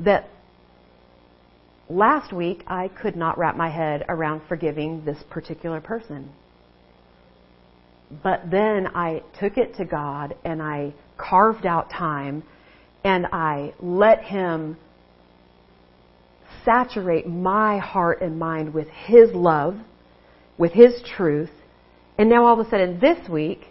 [0.00, 0.28] that
[1.88, 6.30] last week I could not wrap my head around forgiving this particular person.
[8.22, 12.42] But then I took it to God and I carved out time
[13.04, 14.76] and I let Him
[16.64, 19.76] saturate my heart and mind with His love,
[20.58, 21.50] with His truth.
[22.18, 23.62] And now all of a sudden this week,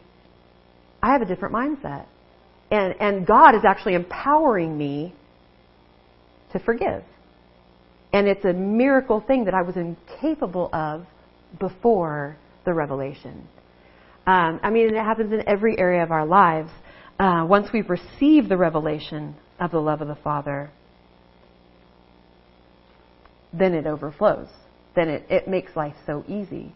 [1.01, 2.05] I have a different mindset.
[2.71, 5.13] and, and God is actually empowering me
[6.53, 7.03] to forgive.
[8.13, 11.05] And it's a miracle thing that I was incapable of
[11.59, 13.47] before the revelation.
[14.27, 16.69] Um, I mean, it happens in every area of our lives.
[17.19, 20.69] Uh, once we've received the revelation of the love of the Father,
[23.53, 24.47] then it overflows.
[24.95, 26.73] Then it, it makes life so easy.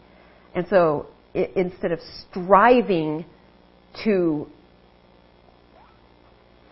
[0.54, 3.24] And so it, instead of striving
[4.04, 4.46] to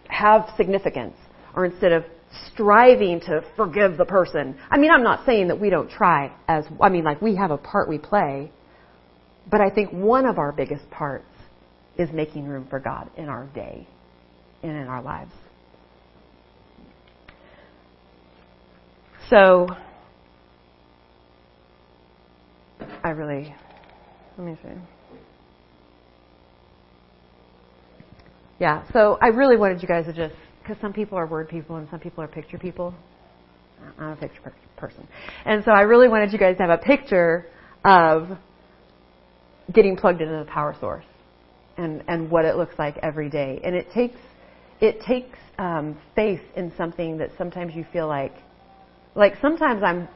[0.09, 1.17] have significance,
[1.55, 2.05] or instead of
[2.53, 6.65] striving to forgive the person, I mean, I'm not saying that we don't try as,
[6.81, 8.51] I mean, like we have a part we play,
[9.51, 11.27] but I think one of our biggest parts
[11.99, 13.87] is making room for God in our day
[14.63, 15.33] and in our lives.
[19.31, 19.69] So,
[23.03, 23.55] I really,
[24.37, 24.71] let me see.
[28.59, 31.77] Yeah, so I really wanted you guys to just, because some people are word people
[31.77, 32.95] and some people are picture people.
[33.99, 35.07] I'm a picture person.
[35.45, 37.47] And so I really wanted you guys to have a picture
[37.85, 38.29] of
[39.73, 41.05] getting plugged into the power source
[41.77, 43.61] and, and what it looks like every day.
[43.65, 44.19] And it takes,
[44.81, 48.35] it takes um, faith in something that sometimes you feel like,
[49.15, 50.09] like sometimes I'm,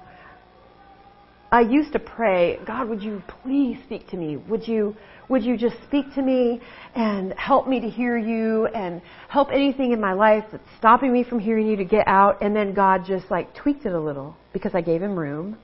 [1.51, 4.37] I used to pray, God, would you please speak to me?
[4.37, 4.95] Would you,
[5.31, 6.61] would you just speak to me
[6.95, 11.25] and help me to hear you and help anything in my life that's stopping me
[11.25, 12.43] from hearing you to get out?
[12.43, 15.57] And then God just like tweaked it a little because I gave him room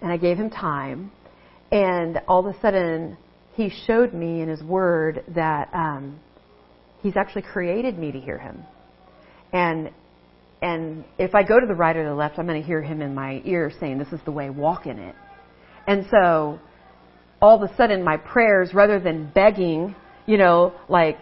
[0.00, 1.10] and I gave him time.
[1.70, 3.18] And all of a sudden,
[3.56, 6.20] he showed me in his word that um,
[7.02, 8.62] he's actually created me to hear him.
[9.52, 9.90] And
[10.62, 13.02] and if I go to the right or the left, I'm going to hear him
[13.02, 15.14] in my ear saying, "This is the way, walk in it."
[15.86, 16.58] And so,
[17.40, 19.94] all of a sudden, my prayers, rather than begging,
[20.26, 21.18] you know, like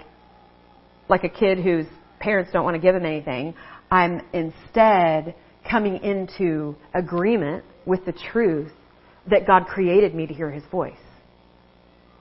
[1.08, 1.86] like a kid whose
[2.18, 3.54] parents don't want to give him anything,
[3.90, 5.34] I'm instead
[5.68, 8.72] coming into agreement with the truth
[9.30, 10.94] that God created me to hear His voice.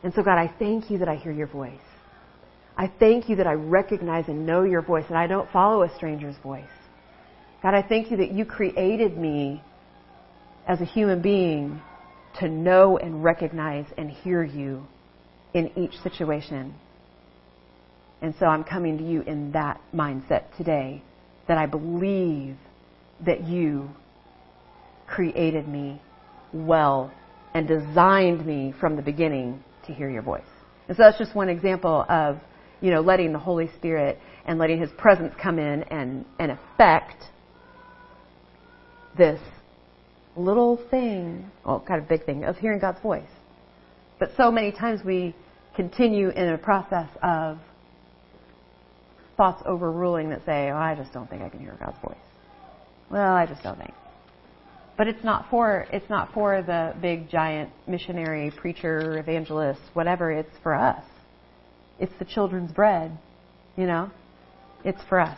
[0.03, 1.79] And so, God, I thank you that I hear your voice.
[2.75, 5.95] I thank you that I recognize and know your voice and I don't follow a
[5.95, 6.65] stranger's voice.
[7.61, 9.61] God, I thank you that you created me
[10.67, 11.81] as a human being
[12.39, 14.85] to know and recognize and hear you
[15.53, 16.73] in each situation.
[18.21, 21.03] And so I'm coming to you in that mindset today
[21.47, 22.57] that I believe
[23.25, 23.89] that you
[25.07, 26.01] created me
[26.51, 27.11] well
[27.53, 30.41] and designed me from the beginning to hear your voice.
[30.87, 32.37] And so that's just one example of,
[32.81, 37.23] you know, letting the Holy Spirit and letting His presence come in and, and affect
[39.17, 39.39] this
[40.35, 43.23] little thing, well, kind of big thing, of hearing God's voice.
[44.19, 45.35] But so many times we
[45.75, 47.59] continue in a process of
[49.37, 52.17] thoughts overruling that say, oh, I just don't think I can hear God's voice.
[53.09, 53.93] Well, I just don't think.
[54.97, 60.31] But it's not for it's not for the big giant missionary preacher, evangelist, whatever.
[60.31, 61.03] It's for us.
[61.99, 63.17] It's the children's bread,
[63.75, 64.11] you know.
[64.85, 65.37] It's for us.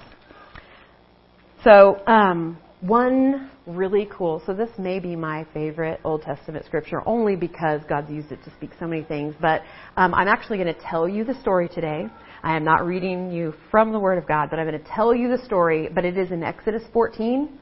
[1.63, 4.41] So um, one really cool.
[4.45, 8.51] So this may be my favorite Old Testament scripture, only because God's used it to
[8.51, 9.35] speak so many things.
[9.41, 9.61] But
[9.97, 12.07] um, I'm actually going to tell you the story today.
[12.43, 15.15] I am not reading you from the Word of God, but I'm going to tell
[15.15, 15.89] you the story.
[15.93, 17.59] But it is in Exodus 14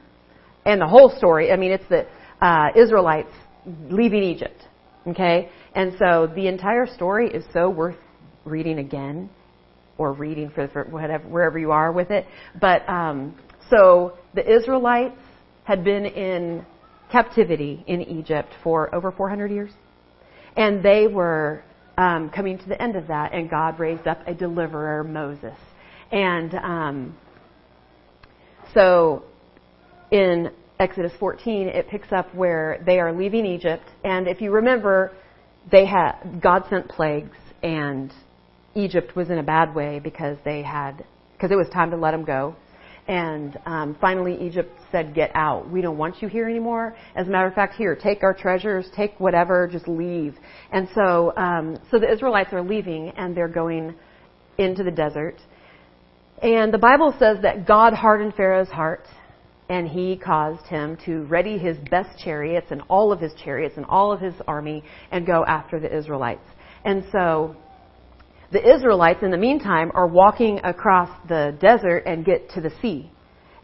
[0.66, 1.52] and the whole story.
[1.52, 2.06] I mean, it's the
[2.42, 3.32] uh, Israelites
[3.90, 4.68] leaving Egypt.
[5.06, 7.98] Okay, and so the entire story is so worth
[8.46, 9.30] reading again,
[9.98, 12.26] or reading for, for whatever wherever you are with it.
[12.60, 13.38] But um,
[13.70, 15.20] so the Israelites
[15.66, 16.66] had been in
[17.12, 19.72] captivity in Egypt for over 400 years,
[20.56, 21.64] and they were
[21.98, 25.58] um, coming to the end of that, and God raised up a deliverer, Moses,
[26.12, 27.18] and um,
[28.74, 29.24] so
[30.14, 33.84] in Exodus 14, it picks up where they are leaving Egypt.
[34.04, 35.12] And if you remember,
[35.72, 38.14] they had, God sent plagues and
[38.76, 42.12] Egypt was in a bad way because they had, because it was time to let
[42.12, 42.56] them go.
[43.08, 45.70] And um, finally, Egypt said, "Get out.
[45.70, 46.96] We don't want you here anymore.
[47.18, 50.38] As a matter of fact, here, take our treasures, take whatever, just leave."
[50.72, 53.94] And so, um, so the Israelites are leaving, and they're going
[54.58, 55.36] into the desert.
[56.42, 59.06] And the Bible says that God hardened Pharaoh's heart,
[59.70, 63.86] and he caused him to ready his best chariots and all of his chariots and
[63.86, 66.46] all of his army and go after the Israelites.
[66.84, 67.56] And so
[68.52, 73.10] the Israelites, in the meantime, are walking across the desert and get to the sea.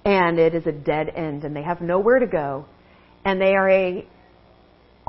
[0.05, 2.65] And it is a dead end, and they have nowhere to go.
[3.25, 4.07] And they are a,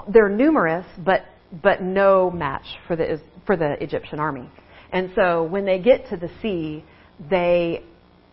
[0.08, 1.22] they're numerous, but,
[1.62, 4.50] but no match for the, for the Egyptian army.
[4.92, 6.84] And so when they get to the sea,
[7.30, 7.84] they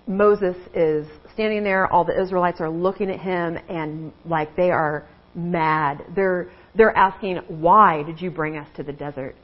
[0.07, 1.05] Moses is
[1.37, 6.03] standing there, all the Israelites are looking at him and like they are mad.
[6.15, 9.35] They're they're asking, "Why did you bring us to the desert?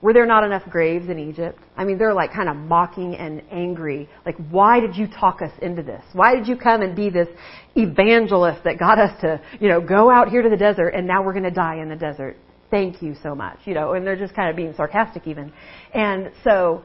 [0.00, 3.42] Were there not enough graves in Egypt?" I mean, they're like kind of mocking and
[3.50, 4.08] angry.
[4.24, 6.04] Like, "Why did you talk us into this?
[6.12, 7.28] Why did you come and be this
[7.76, 11.20] evangelist that got us to, you know, go out here to the desert and now
[11.20, 12.36] we're going to die in the desert?"
[12.70, 13.58] Thank you so much.
[13.64, 15.52] You know, and they're just kind of being sarcastic even.
[15.92, 16.84] And so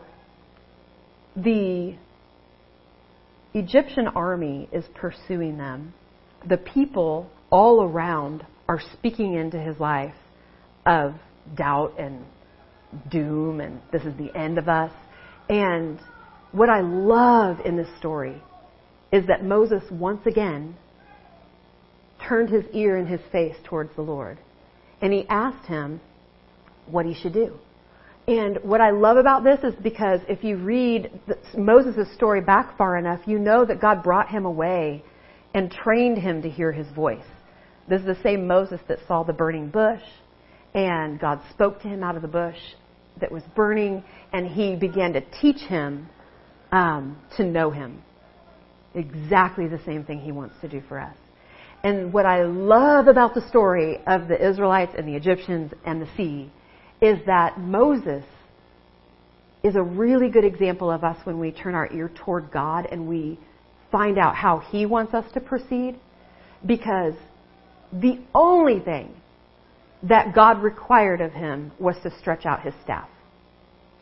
[1.36, 1.95] the
[3.56, 5.93] Egyptian army is pursuing them.
[6.47, 10.14] The people all around are speaking into his life
[10.86, 11.14] of
[11.56, 12.26] doubt and
[13.10, 14.91] doom and this is the end of us.
[15.47, 15.99] And
[16.51, 18.41] what I love in this story
[19.14, 20.76] is that Moses once again
[22.28, 24.38] turned his ear and his face towards the Lord.
[25.01, 26.01] And he asked him
[26.88, 27.58] what he should do.
[28.28, 31.11] And what I love about this is because if you read
[31.55, 35.03] Moses' story back far enough, you know that God brought him away
[35.53, 37.26] and trained him to hear his voice.
[37.88, 40.01] This is the same Moses that saw the burning bush,
[40.73, 42.57] and God spoke to him out of the bush
[43.21, 44.03] that was burning,
[44.34, 46.09] and he began to teach him
[46.71, 48.01] um, to know him.
[48.95, 51.15] Exactly the same thing he wants to do for us.
[51.84, 56.07] And what I love about the story of the Israelites and the Egyptians and the
[56.17, 56.51] sea
[57.01, 58.23] is that Moses
[59.63, 63.07] is a really good example of us when we turn our ear toward God and
[63.07, 63.39] we
[63.91, 65.99] find out how He wants us to proceed.
[66.65, 67.13] Because
[67.91, 69.13] the only thing
[70.03, 73.09] that God required of him was to stretch out his staff.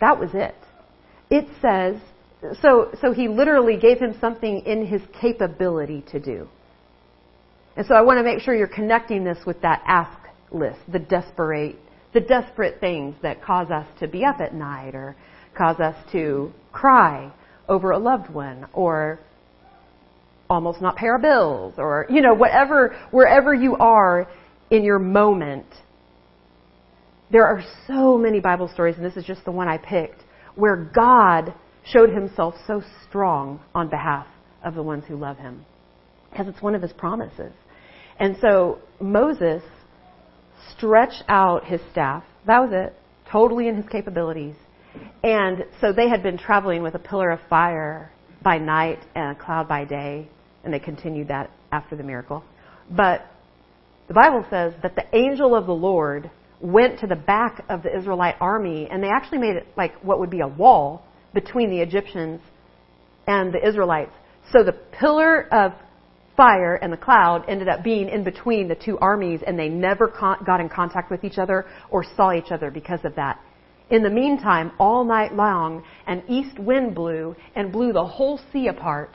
[0.02, 0.56] That was it.
[1.30, 1.96] It says,
[2.62, 6.48] so, so he literally gave him something in his capability to do.
[7.76, 10.18] And so I want to make sure you're connecting this with that ask
[10.52, 11.78] list, the desperate
[12.14, 15.16] the desperate things that cause us to be up at night or
[15.58, 17.32] cause us to cry
[17.68, 19.20] over a loved one or
[20.50, 24.28] almost not pay our bills or, you know, whatever, wherever you are
[24.70, 25.66] in your moment.
[27.32, 30.22] There are so many Bible stories, and this is just the one I picked,
[30.56, 31.54] where God
[31.86, 34.28] showed himself so strong on behalf
[34.64, 35.66] of the ones who love him.
[36.30, 37.54] Because it's one of his promises.
[38.20, 39.64] And so Moses
[40.72, 42.24] stretch out his staff.
[42.46, 42.94] That was it.
[43.32, 44.56] Totally in his capabilities.
[45.24, 48.12] And so they had been traveling with a pillar of fire
[48.44, 50.28] by night and a cloud by day,
[50.64, 52.44] and they continued that after the miracle.
[52.92, 53.26] But
[54.08, 57.96] the Bible says that the angel of the Lord went to the back of the
[57.96, 61.04] Israelite army, and they actually made it like what would be a wall
[61.34, 62.42] between the Egyptians
[63.28, 64.12] and the Israelites.
[64.52, 65.74] So the pillar of
[66.36, 70.08] fire and the cloud ended up being in between the two armies and they never
[70.08, 73.40] con- got in contact with each other or saw each other because of that.
[73.90, 78.68] In the meantime, all night long, an east wind blew and blew the whole sea
[78.68, 79.12] apart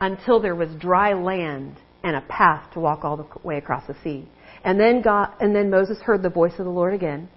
[0.00, 3.96] until there was dry land and a path to walk all the way across the
[4.02, 4.28] sea.
[4.64, 7.28] And then God, and then Moses heard the voice of the Lord again,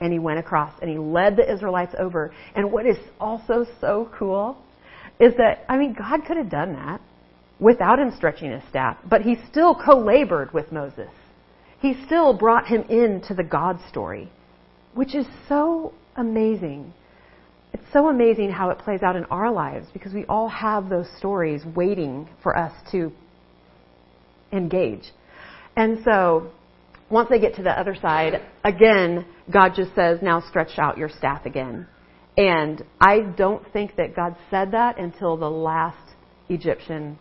[0.00, 2.32] and he went across and he led the Israelites over.
[2.54, 4.56] And what is also so cool
[5.18, 7.00] is that, I mean, God could have done that
[7.60, 11.10] without him stretching his staff, but he still co labored with Moses.
[11.80, 14.30] He still brought him into the God story,
[14.94, 16.92] which is so amazing.
[17.72, 21.08] It's so amazing how it plays out in our lives because we all have those
[21.18, 23.12] stories waiting for us to
[24.52, 25.12] engage.
[25.76, 26.50] And so,
[27.10, 31.10] once they get to the other side, again, God just says, now stretch out your
[31.10, 31.86] staff again.
[32.36, 36.14] And I don't think that God said that until the last
[36.48, 37.18] Egyptian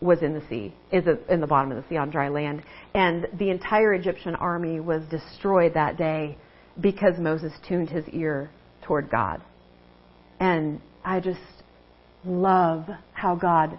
[0.00, 2.62] was in the sea, is in the bottom of the sea on dry land.
[2.94, 6.38] And the entire Egyptian army was destroyed that day
[6.80, 8.50] because Moses tuned his ear
[8.82, 9.42] toward God.
[10.38, 11.40] And I just
[12.24, 13.78] love how God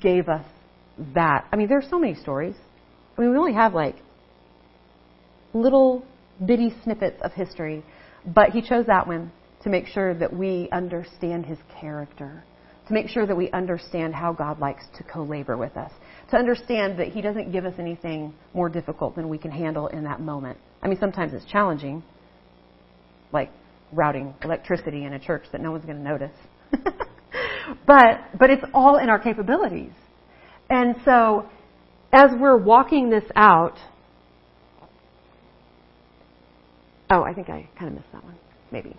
[0.00, 0.44] gave us
[1.14, 1.46] that.
[1.52, 2.56] I mean, there's so many stories.
[3.16, 3.96] I mean, we only have like
[5.52, 6.04] little
[6.44, 7.84] bitty snippets of history,
[8.26, 9.32] but he chose that one
[9.62, 12.44] to make sure that we understand his character
[12.88, 15.92] to make sure that we understand how God likes to co labor with us,
[16.30, 20.04] to understand that He doesn't give us anything more difficult than we can handle in
[20.04, 20.58] that moment.
[20.82, 22.02] I mean, sometimes it's challenging,
[23.32, 23.50] like
[23.92, 26.36] routing electricity in a church that no one's going to notice.
[27.86, 29.92] but, but it's all in our capabilities.
[30.68, 31.46] And so,
[32.12, 33.76] as we're walking this out,
[37.10, 38.36] oh, I think I kind of missed that one,
[38.70, 38.96] maybe.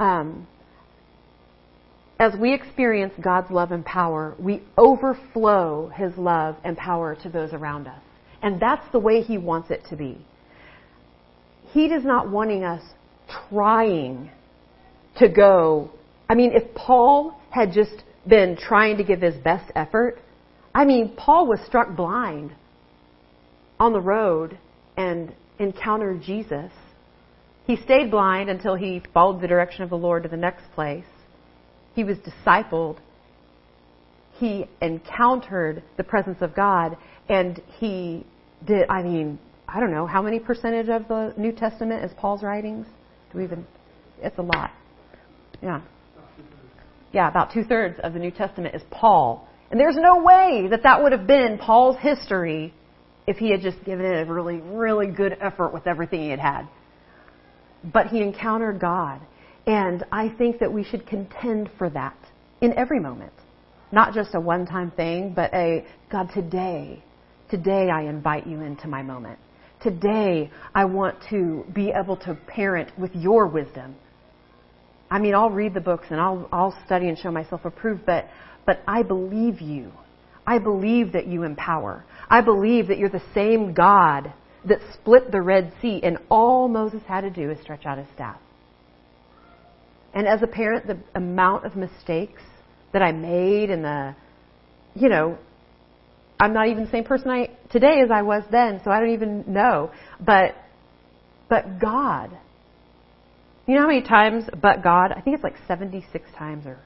[0.00, 0.46] Um,
[2.22, 7.52] as we experience God's love and power, we overflow His love and power to those
[7.52, 8.00] around us.
[8.42, 10.24] And that's the way He wants it to be.
[11.72, 12.80] He is not wanting us
[13.50, 14.30] trying
[15.18, 15.90] to go.
[16.28, 20.20] I mean, if Paul had just been trying to give his best effort,
[20.72, 22.52] I mean, Paul was struck blind
[23.80, 24.56] on the road
[24.96, 26.70] and encountered Jesus.
[27.66, 31.04] He stayed blind until he followed the direction of the Lord to the next place.
[31.94, 32.98] He was discipled.
[34.34, 36.96] He encountered the presence of God
[37.28, 38.26] and he
[38.66, 39.38] did, I mean,
[39.68, 42.86] I don't know, how many percentage of the New Testament is Paul's writings?
[43.32, 43.66] Do we even,
[44.20, 44.70] it's a lot.
[45.62, 45.80] Yeah.
[47.12, 49.48] Yeah, about two thirds of the New Testament is Paul.
[49.70, 52.74] And there's no way that that would have been Paul's history
[53.26, 56.40] if he had just given it a really, really good effort with everything he had
[56.40, 56.68] had.
[57.84, 59.20] But he encountered God.
[59.66, 62.16] And I think that we should contend for that
[62.60, 63.32] in every moment.
[63.92, 67.02] Not just a one time thing, but a God, today,
[67.50, 69.38] today I invite you into my moment.
[69.82, 73.96] Today I want to be able to parent with your wisdom.
[75.10, 78.26] I mean, I'll read the books and I'll, I'll study and show myself approved, but,
[78.64, 79.92] but I believe you.
[80.46, 82.04] I believe that you empower.
[82.28, 84.32] I believe that you're the same God
[84.64, 88.06] that split the Red Sea, and all Moses had to do is stretch out his
[88.14, 88.38] staff.
[90.14, 92.42] And as a parent, the amount of mistakes
[92.92, 94.14] that I made and the,
[94.94, 95.38] you know,
[96.38, 99.10] I'm not even the same person I today as I was then, so I don't
[99.14, 99.90] even know.
[100.20, 100.54] But,
[101.48, 102.30] but God,
[103.66, 106.78] you know how many times, but God, I think it's like 76 times or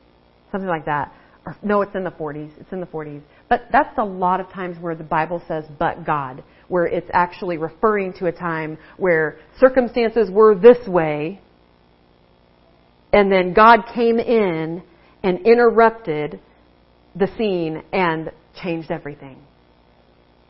[0.53, 1.13] something like that.
[1.47, 2.51] Or, no, it's in the 40s.
[2.61, 3.23] It's in the 40s.
[3.49, 7.57] But that's a lot of times where the Bible says, but God, where it's actually
[7.57, 11.41] referring to a time where circumstances were this way,
[13.17, 14.83] and then God came in
[15.23, 16.39] and interrupted
[17.15, 18.31] the scene and
[18.63, 19.39] changed everything.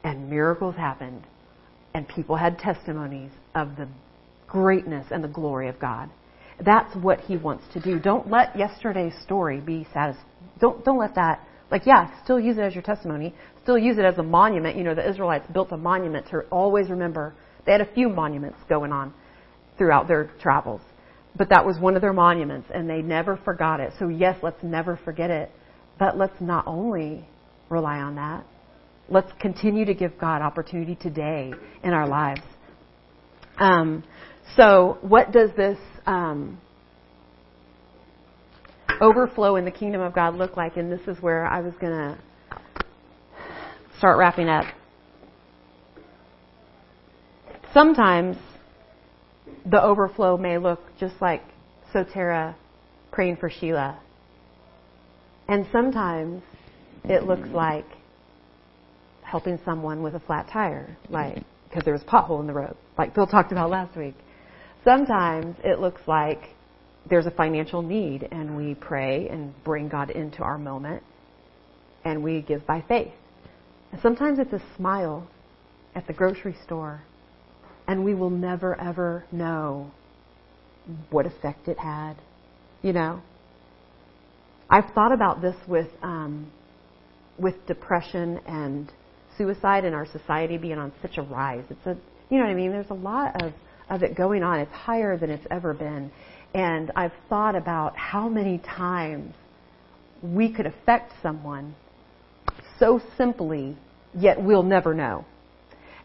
[0.02, 1.22] And miracles happened,
[1.94, 3.86] and people had testimonies of the
[4.48, 6.10] greatness and the glory of God.
[6.58, 8.00] That's what He wants to do.
[8.00, 10.24] Don't let yesterday's story be satisfied.
[10.58, 13.32] Don't don't let that like yeah, still use it as your testimony.
[13.62, 14.76] Still use it as a monument.
[14.76, 17.32] You know, the Israelites built a monument to always remember.
[17.64, 19.14] They had a few monuments going on
[19.78, 20.80] throughout their travels
[21.36, 23.92] but that was one of their monuments, and they never forgot it.
[23.98, 25.50] So, yes, let's never forget it,
[25.98, 27.28] but let's not only
[27.68, 28.44] rely on that,
[29.08, 32.42] let's continue to give God opportunity today in our lives.
[33.58, 34.04] Um,
[34.56, 36.60] so, what does this um,
[39.00, 40.76] overflow in the kingdom of God look like?
[40.76, 42.18] And this is where I was going to
[43.98, 44.64] start wrapping up.
[47.74, 48.36] Sometimes
[49.70, 51.42] the overflow may look just like
[51.92, 52.54] Sotera
[53.10, 53.98] praying for Sheila.
[55.48, 56.42] And sometimes
[57.04, 57.86] it looks like
[59.22, 62.76] helping someone with a flat tire, like because there was a pothole in the road,
[62.96, 64.14] like Bill talked about last week.
[64.84, 66.40] Sometimes it looks like
[67.08, 71.02] there's a financial need and we pray and bring God into our moment
[72.04, 73.12] and we give by faith.
[73.90, 75.26] And sometimes it's a smile
[75.94, 77.02] at the grocery store
[77.86, 79.90] and we will never ever know
[81.10, 82.14] what effect it had.
[82.82, 83.22] You know,
[84.70, 86.50] I've thought about this with um,
[87.38, 88.90] with depression and
[89.36, 91.64] suicide in our society being on such a rise.
[91.70, 91.96] It's a
[92.30, 92.70] you know what I mean.
[92.70, 93.52] There's a lot of
[93.88, 94.60] of it going on.
[94.60, 96.10] It's higher than it's ever been,
[96.54, 99.34] and I've thought about how many times
[100.22, 101.74] we could affect someone
[102.78, 103.76] so simply,
[104.14, 105.24] yet we'll never know.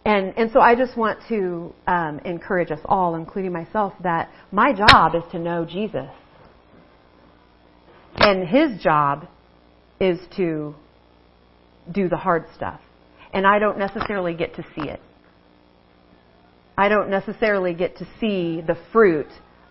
[0.04, 4.74] And, and so I just want to um, encourage us all, including myself, that my
[4.74, 6.10] job is to know Jesus.
[8.16, 9.28] And his job
[10.00, 10.76] is to
[11.92, 12.82] do the hard stuff.
[13.34, 15.00] And I don't necessarily get to see it.
[16.78, 19.28] I don't necessarily get to see the fruit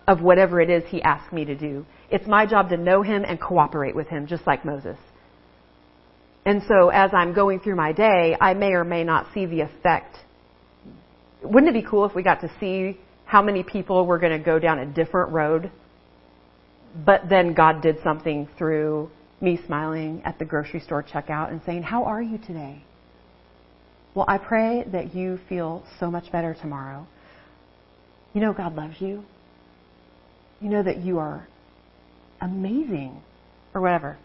[0.07, 1.85] of whatever it is he asks me to do.
[2.09, 4.97] It's my job to know him and cooperate with him, just like Moses.
[6.45, 9.61] And so as I'm going through my day, I may or may not see the
[9.61, 10.17] effect.
[11.43, 14.43] Wouldn't it be cool if we got to see how many people were going to
[14.43, 15.71] go down a different road,
[17.05, 21.83] but then God did something through me smiling at the grocery store checkout and saying,
[21.83, 22.83] How are you today?
[24.13, 27.07] Well, I pray that you feel so much better tomorrow.
[28.33, 29.23] You know, God loves you.
[30.59, 31.47] You know that you are
[32.41, 33.21] amazing,
[33.73, 34.17] or whatever.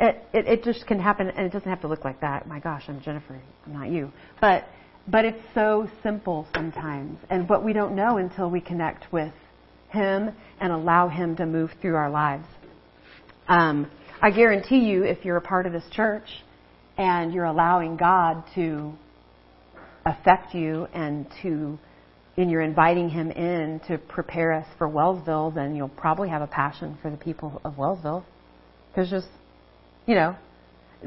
[0.00, 2.46] It, it, it just can happen, and it doesn't have to look like that.
[2.46, 4.12] My gosh, I'm Jennifer, I'm not you.
[4.40, 4.64] But,
[5.08, 9.32] but it's so simple sometimes, and but we don't know until we connect with
[9.90, 10.30] Him
[10.60, 12.46] and allow Him to move through our lives.
[13.48, 13.90] Um,
[14.20, 16.28] I guarantee you, if you're a part of this church
[16.96, 18.92] and you're allowing God to
[20.04, 21.78] affect you and to
[22.38, 26.46] and you're inviting him in to prepare us for Wellsville, then you'll probably have a
[26.46, 28.24] passion for the people of Wellsville.
[28.90, 29.26] Because just,
[30.08, 30.34] you know,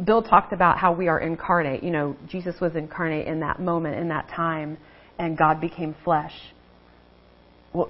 [0.05, 1.83] Bill talked about how we are incarnate.
[1.83, 4.77] You know, Jesus was incarnate in that moment, in that time,
[5.17, 6.33] and God became flesh.
[7.73, 7.89] Well,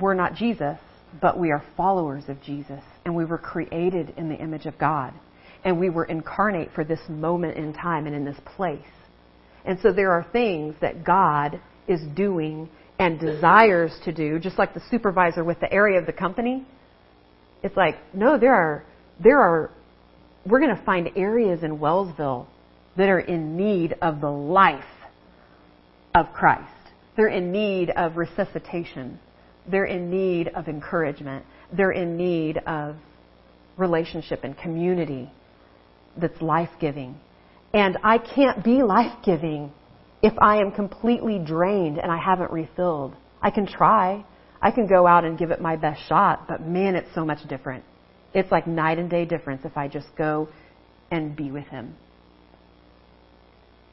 [0.00, 0.78] we're not Jesus,
[1.20, 5.12] but we are followers of Jesus, and we were created in the image of God.
[5.64, 8.80] And we were incarnate for this moment in time and in this place.
[9.64, 12.70] And so there are things that God is doing
[13.00, 16.64] and desires to do, just like the supervisor with the area of the company.
[17.64, 18.84] It's like, no, there are,
[19.18, 19.70] there are,
[20.46, 22.46] we're going to find areas in Wellsville
[22.96, 24.84] that are in need of the life
[26.14, 26.70] of Christ.
[27.16, 29.18] They're in need of resuscitation.
[29.70, 31.44] They're in need of encouragement.
[31.72, 32.96] They're in need of
[33.76, 35.30] relationship and community
[36.16, 37.18] that's life giving.
[37.72, 39.72] And I can't be life giving
[40.22, 43.14] if I am completely drained and I haven't refilled.
[43.40, 44.24] I can try.
[44.60, 47.46] I can go out and give it my best shot, but man, it's so much
[47.48, 47.84] different.
[48.32, 50.48] It's like night and day difference if I just go
[51.10, 51.94] and be with Him.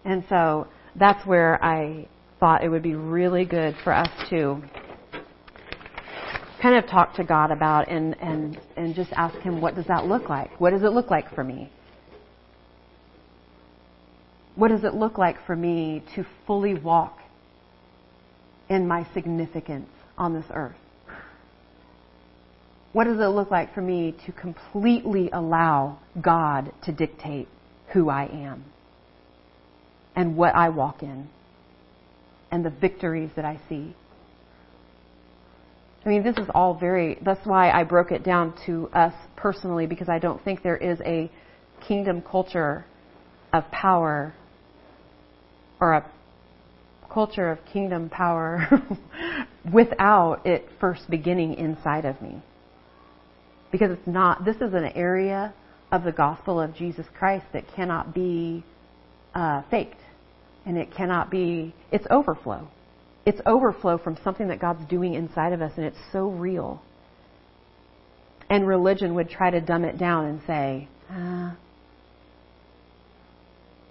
[0.06, 2.08] And so that's where I
[2.40, 4.62] thought it would be really good for us to
[6.62, 10.06] kind of talk to God about and, and, and just ask Him, what does that
[10.06, 10.60] look like?
[10.60, 11.72] What does it look like for me?
[14.56, 17.20] What does it look like for me to fully walk
[18.70, 20.76] in my significance on this earth?
[22.98, 27.48] What does it look like for me to completely allow God to dictate
[27.94, 28.66] who I am
[30.16, 31.30] and what I walk in
[32.50, 33.96] and the victories that I see?
[36.04, 39.86] I mean, this is all very, that's why I broke it down to us personally
[39.86, 41.30] because I don't think there is a
[41.88, 42.84] kingdom culture
[43.54, 44.34] of power
[45.80, 46.12] or a
[47.14, 48.68] culture of kingdom power
[49.72, 52.42] without it first beginning inside of me.
[53.78, 55.54] Because it's not, this is an area
[55.92, 58.64] of the gospel of Jesus Christ that cannot be
[59.36, 60.00] uh, faked.
[60.66, 62.68] And it cannot be, it's overflow.
[63.28, 66.82] It's overflow from something that God's doing inside of us, and it's so real.
[68.50, 71.56] And religion would try to dumb it down and say, ah,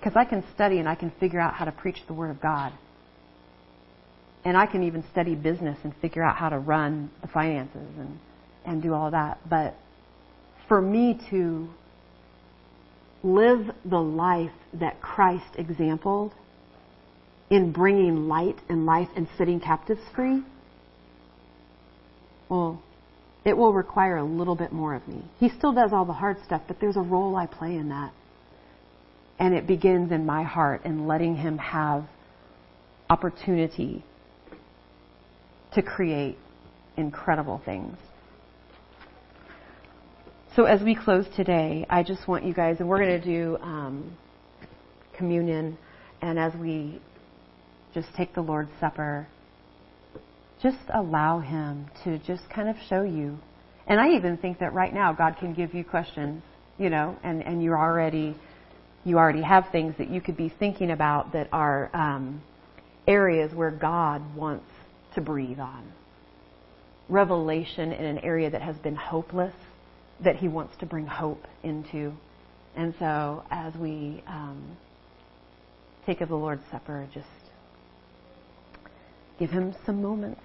[0.00, 2.40] because I can study and I can figure out how to preach the Word of
[2.40, 2.72] God.
[4.44, 8.18] And I can even study business and figure out how to run the finances and,
[8.66, 9.38] and do all that.
[9.48, 9.74] But
[10.68, 11.68] for me to
[13.22, 16.32] live the life that Christ exampled
[17.48, 20.42] in bringing light and life and setting captives free,
[22.48, 22.82] well,
[23.44, 25.22] it will require a little bit more of me.
[25.38, 28.12] He still does all the hard stuff, but there's a role I play in that.
[29.38, 32.04] And it begins in my heart and letting Him have
[33.08, 34.04] opportunity
[35.74, 36.38] to create
[36.96, 37.96] incredible things.
[40.56, 43.58] So as we close today, I just want you guys, and we're going to do
[43.60, 44.16] um,
[45.14, 45.76] communion,
[46.22, 46.98] and as we
[47.92, 49.28] just take the Lord's Supper,
[50.62, 53.36] just allow Him to just kind of show you.
[53.86, 56.42] And I even think that right now God can give you questions,
[56.78, 58.34] you know, and, and you're already
[59.04, 62.42] you already have things that you could be thinking about that are um,
[63.06, 64.64] areas where God wants
[65.16, 65.92] to breathe on.
[67.10, 69.54] Revelation in an area that has been hopeless,
[70.24, 72.12] that He wants to bring hope into.
[72.76, 74.76] And so, as we um,
[76.04, 77.26] take of the Lord's Supper, just
[79.38, 80.40] give Him some moments